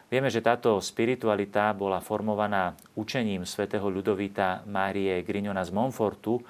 Vieme, 0.09 0.33
že 0.33 0.41
táto 0.41 0.81
spiritualita 0.81 1.77
bola 1.77 2.01
formovaná 2.01 2.73
učením 2.97 3.45
svätého 3.45 3.93
Ľudovita 3.93 4.65
Márie 4.65 5.21
Grignona 5.21 5.61
z 5.61 5.77
Monfortu, 5.77 6.41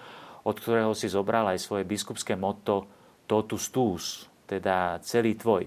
od 0.47 0.57
ktorého 0.63 0.95
si 0.95 1.11
zobral 1.11 1.51
aj 1.51 1.59
svoje 1.59 1.83
biskupské 1.83 2.39
motto 2.39 2.87
totus 3.27 3.75
tus, 3.75 4.31
teda 4.47 5.03
celý 5.03 5.35
tvoj. 5.35 5.67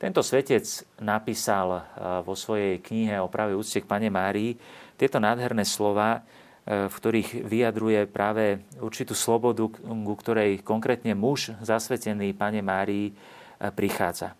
Tento 0.00 0.24
svetec 0.24 0.64
napísal 1.04 1.68
eh, 1.76 1.80
vo 2.24 2.32
svojej 2.32 2.80
knihe 2.80 3.20
o 3.20 3.28
pravej 3.28 3.60
úcte 3.60 3.84
k 3.84 3.90
Pane 3.90 4.08
Márii 4.08 4.56
tieto 4.96 5.20
nádherné 5.20 5.68
slova, 5.68 6.24
eh, 6.64 6.88
v 6.88 6.94
ktorých 6.96 7.44
vyjadruje 7.44 8.08
práve 8.08 8.64
určitú 8.80 9.12
slobodu, 9.12 9.68
ku 9.76 10.14
ktorej 10.16 10.64
konkrétne 10.64 11.12
muž 11.12 11.52
zasvetený 11.60 12.32
Pane 12.32 12.64
Márii 12.64 13.12
eh, 13.12 13.68
prichádza. 13.68 14.32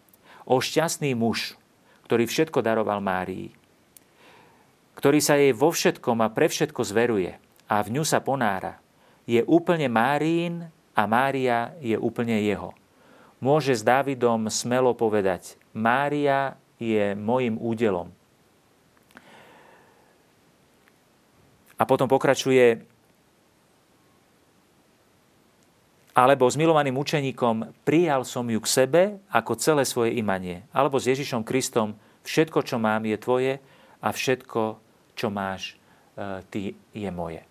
O 0.48 0.64
šťastný 0.64 1.12
muž, 1.12 1.59
ktorý 2.10 2.26
všetko 2.26 2.58
daroval 2.58 2.98
Márii, 2.98 3.54
ktorý 4.98 5.22
sa 5.22 5.38
jej 5.38 5.54
vo 5.54 5.70
všetkom 5.70 6.18
a 6.26 6.34
pre 6.34 6.50
všetko 6.50 6.82
zveruje 6.82 7.38
a 7.70 7.78
v 7.86 7.88
ňu 7.94 8.02
sa 8.02 8.18
ponára, 8.18 8.82
je 9.30 9.38
úplne 9.46 9.86
Márín 9.86 10.66
a 10.90 11.06
Mária 11.06 11.70
je 11.78 11.94
úplne 11.94 12.34
jeho. 12.42 12.74
Môže 13.38 13.78
s 13.78 13.86
Dávidom 13.86 14.50
smelo 14.50 14.90
povedať, 14.90 15.54
Mária 15.70 16.58
je 16.82 17.14
mojim 17.14 17.54
údelom. 17.62 18.10
A 21.78 21.86
potom 21.86 22.10
pokračuje, 22.10 22.89
alebo 26.10 26.50
s 26.50 26.58
milovaným 26.58 26.98
učeníkom 26.98 27.86
prijal 27.86 28.26
som 28.26 28.42
ju 28.50 28.58
k 28.58 28.68
sebe 28.68 29.02
ako 29.30 29.54
celé 29.54 29.86
svoje 29.86 30.18
imanie. 30.18 30.66
Alebo 30.74 30.98
s 30.98 31.06
Ježišom 31.06 31.46
Kristom 31.46 31.94
všetko, 32.26 32.66
čo 32.66 32.82
mám, 32.82 33.06
je 33.06 33.16
tvoje 33.18 33.52
a 34.02 34.08
všetko, 34.10 34.62
čo 35.14 35.30
máš, 35.30 35.78
e, 36.18 36.42
ty, 36.50 36.60
je 36.90 37.10
moje. 37.14 37.42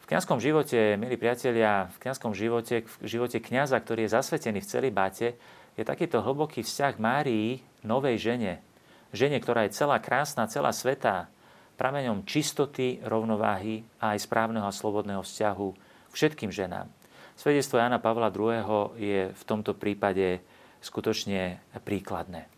V 0.00 0.14
kňazskom 0.14 0.38
živote, 0.38 0.96
milí 0.96 1.18
priatelia, 1.18 1.90
v 1.92 1.98
kňazskom 2.00 2.32
živote, 2.32 2.86
v 2.86 3.06
živote 3.10 3.42
kňaza, 3.42 3.76
ktorý 3.82 4.06
je 4.06 4.14
zasvetený 4.14 4.62
v 4.62 4.70
celý 4.70 4.90
báte, 4.94 5.34
je 5.76 5.84
takýto 5.84 6.24
hlboký 6.24 6.64
vzťah 6.64 6.96
Márii, 6.96 7.60
novej 7.84 8.16
žene. 8.16 8.64
Žene, 9.12 9.42
ktorá 9.42 9.68
je 9.68 9.76
celá 9.76 10.00
krásna, 10.00 10.48
celá 10.48 10.72
svetá, 10.72 11.28
prameňom 11.76 12.24
čistoty, 12.24 13.04
rovnováhy 13.04 13.84
a 14.00 14.16
aj 14.16 14.24
správneho 14.24 14.64
a 14.64 14.72
slobodného 14.72 15.20
vzťahu 15.20 15.68
všetkým 16.16 16.48
ženám. 16.48 16.88
Svedectvo 17.36 17.76
Jana 17.76 18.00
Pavla 18.00 18.32
II. 18.32 18.96
je 18.96 19.28
v 19.28 19.42
tomto 19.44 19.76
prípade 19.76 20.40
skutočne 20.80 21.60
príkladné. 21.84 22.48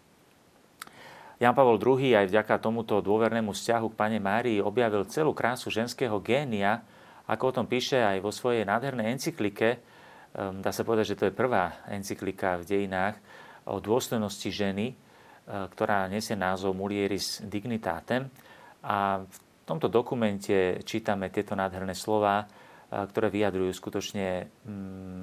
Jan 1.39 1.55
Pavel 1.55 1.79
II 1.79 2.15
aj 2.19 2.31
vďaka 2.31 2.59
tomuto 2.59 2.99
dôvernému 2.99 3.55
vzťahu 3.55 3.87
k 3.91 3.99
Pane 3.99 4.19
Márii 4.19 4.59
objavil 4.59 5.07
celú 5.07 5.31
krásu 5.35 5.71
ženského 5.71 6.19
génia, 6.19 6.83
ako 7.31 7.43
o 7.51 7.55
tom 7.63 7.67
píše 7.67 7.99
aj 7.99 8.19
vo 8.19 8.35
svojej 8.35 8.67
nádhernej 8.67 9.15
encyklike. 9.15 9.79
Ehm, 10.35 10.59
dá 10.63 10.75
sa 10.75 10.83
povedať, 10.83 11.15
že 11.15 11.19
to 11.19 11.27
je 11.31 11.39
prvá 11.39 11.83
encyklika 11.91 12.59
v 12.59 12.67
dejinách 12.67 13.23
o 13.71 13.79
dôstojnosti 13.79 14.51
ženy, 14.51 14.87
e, 14.91 14.95
ktorá 15.47 16.11
nesie 16.11 16.35
názov 16.35 16.75
Mulieris 16.75 17.39
Dignitatem. 17.47 18.27
A 18.83 19.23
v 19.23 19.37
tomto 19.63 19.87
dokumente 19.87 20.83
čítame 20.83 21.31
tieto 21.31 21.55
nádherné 21.55 21.95
slova, 21.95 22.51
ktoré 22.89 23.29
vyjadrujú 23.29 23.73
skutočne 23.77 24.49
mm, 24.65 25.23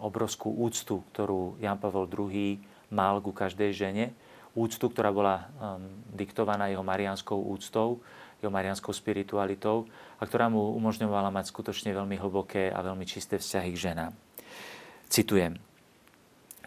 obrovskú 0.00 0.54
úctu, 0.54 1.02
ktorú 1.12 1.58
Jan 1.58 1.76
Pavel 1.82 2.06
II 2.06 2.62
mal 2.94 3.18
ku 3.20 3.34
každej 3.34 3.70
žene. 3.74 4.14
Úctu, 4.56 4.88
ktorá 4.88 5.12
bola 5.12 5.52
um, 5.60 5.84
diktovaná 6.16 6.72
jeho 6.72 6.80
marianskou 6.80 7.36
úctou, 7.36 8.00
jeho 8.40 8.48
marianskou 8.48 8.88
spiritualitou 8.94 9.84
a 10.16 10.24
ktorá 10.24 10.48
mu 10.48 10.72
umožňovala 10.80 11.28
mať 11.28 11.52
skutočne 11.52 11.92
veľmi 11.92 12.16
hlboké 12.16 12.72
a 12.72 12.80
veľmi 12.80 13.04
čisté 13.04 13.36
vzťahy 13.36 13.70
k 13.76 13.82
ženám. 13.92 14.12
Citujem. 15.12 15.75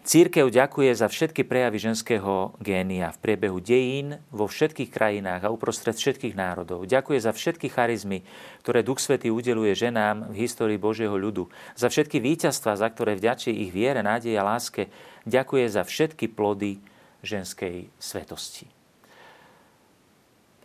Církev 0.09 0.49
ďakuje 0.49 0.89
za 0.97 1.05
všetky 1.05 1.45
prejavy 1.45 1.77
ženského 1.77 2.57
génia 2.57 3.13
v 3.13 3.21
priebehu 3.21 3.61
dejín 3.61 4.17
vo 4.33 4.49
všetkých 4.49 4.89
krajinách 4.89 5.45
a 5.45 5.53
uprostred 5.53 5.93
všetkých 5.93 6.33
národov. 6.33 6.89
Ďakuje 6.89 7.21
za 7.21 7.29
všetky 7.29 7.69
charizmy, 7.69 8.25
ktoré 8.65 8.81
Duch 8.81 8.97
Svetý 8.97 9.29
udeluje 9.29 9.77
ženám 9.77 10.33
v 10.33 10.49
histórii 10.49 10.81
Božieho 10.81 11.13
ľudu. 11.13 11.53
Za 11.77 11.93
všetky 11.93 12.17
víťazstva, 12.25 12.73
za 12.73 12.89
ktoré 12.89 13.21
vďačí 13.21 13.53
ich 13.53 13.69
viere, 13.69 14.01
nádej 14.01 14.33
a 14.41 14.49
láske. 14.49 14.89
Ďakuje 15.29 15.77
za 15.77 15.85
všetky 15.85 16.25
plody 16.33 16.81
ženskej 17.21 17.93
svetosti. 18.01 18.65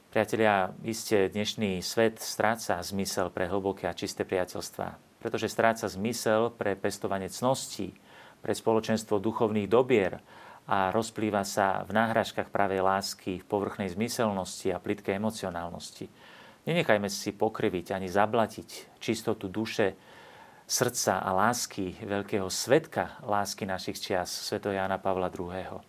Priatelia, 0.08 0.72
iste 0.88 1.28
dnešný 1.28 1.84
svet 1.84 2.16
stráca 2.16 2.80
zmysel 2.80 3.28
pre 3.28 3.44
hlboké 3.44 3.92
a 3.92 3.98
čisté 3.98 4.24
priateľstvá, 4.24 5.20
pretože 5.20 5.52
stráca 5.52 5.84
zmysel 5.84 6.48
pre 6.48 6.80
pestovanie 6.80 7.28
cností, 7.28 7.92
pre 8.44 8.52
spoločenstvo 8.52 9.16
duchovných 9.16 9.64
dobier 9.64 10.20
a 10.68 10.92
rozplýva 10.92 11.40
sa 11.48 11.80
v 11.88 11.96
náhražkách 11.96 12.52
pravej 12.52 12.84
lásky, 12.84 13.40
v 13.40 13.48
povrchnej 13.48 13.88
zmyselnosti 13.88 14.68
a 14.68 14.76
plitkej 14.76 15.16
emocionálnosti. 15.16 16.12
Nenechajme 16.68 17.08
si 17.08 17.32
pokriviť 17.32 17.96
ani 17.96 18.12
zablatiť 18.12 19.00
čistotu 19.00 19.48
duše, 19.48 19.96
srdca 20.64 21.20
a 21.20 21.32
lásky 21.36 21.92
veľkého 22.04 22.48
svetka 22.48 23.20
lásky 23.24 23.68
našich 23.68 24.00
čias, 24.00 24.32
sveto 24.32 24.72
Jána 24.72 24.96
Pavla 24.96 25.28
II. 25.28 25.80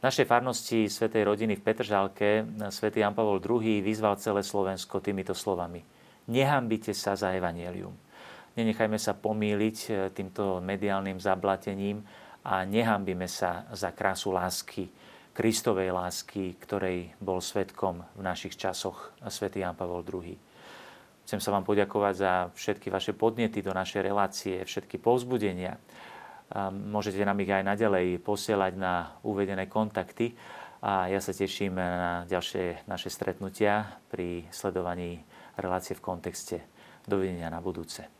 V 0.00 0.02
našej 0.08 0.24
farnosti 0.24 0.88
Svetej 0.88 1.28
rodiny 1.28 1.60
v 1.60 1.64
Petržalke 1.64 2.48
svätý 2.72 3.04
Jan 3.04 3.12
Pavol 3.12 3.36
II 3.36 3.84
vyzval 3.84 4.16
celé 4.16 4.40
Slovensko 4.40 5.04
týmito 5.04 5.36
slovami. 5.36 5.84
Nehambite 6.32 6.96
sa 6.96 7.12
za 7.12 7.36
evanelium. 7.36 7.92
Nenechajme 8.60 9.00
sa 9.00 9.16
pomýliť 9.16 9.78
e, 9.88 9.90
týmto 10.12 10.60
mediálnym 10.60 11.16
zablatením 11.16 12.04
a 12.44 12.68
nehambíme 12.68 13.24
sa 13.24 13.64
za 13.72 13.96
krásu 13.96 14.36
lásky, 14.36 14.84
Kristovej 15.32 15.88
lásky, 15.88 16.60
ktorej 16.60 17.16
bol 17.24 17.40
svetkom 17.40 18.04
v 18.12 18.20
našich 18.20 18.60
časoch 18.60 19.16
svätý 19.32 19.64
Jan 19.64 19.72
Pavol 19.72 20.04
II. 20.04 20.36
Chcem 21.24 21.40
sa 21.40 21.56
vám 21.56 21.64
poďakovať 21.64 22.14
za 22.20 22.32
všetky 22.52 22.92
vaše 22.92 23.16
podnety 23.16 23.64
do 23.64 23.72
našej 23.72 24.04
relácie, 24.04 24.60
všetky 24.60 25.00
povzbudenia. 25.00 25.80
Môžete 26.68 27.24
nám 27.24 27.40
ich 27.40 27.48
aj 27.48 27.64
naďalej 27.64 28.20
posielať 28.20 28.76
na 28.76 29.16
uvedené 29.24 29.72
kontakty 29.72 30.36
a 30.84 31.08
ja 31.08 31.24
sa 31.24 31.32
teším 31.32 31.80
na 31.80 32.28
ďalšie 32.28 32.84
naše 32.84 33.08
stretnutia 33.08 33.96
pri 34.12 34.44
sledovaní 34.52 35.24
relácie 35.56 35.96
v 35.96 36.04
kontexte. 36.04 36.60
Dovidenia 37.08 37.48
na 37.48 37.64
budúce. 37.64 38.19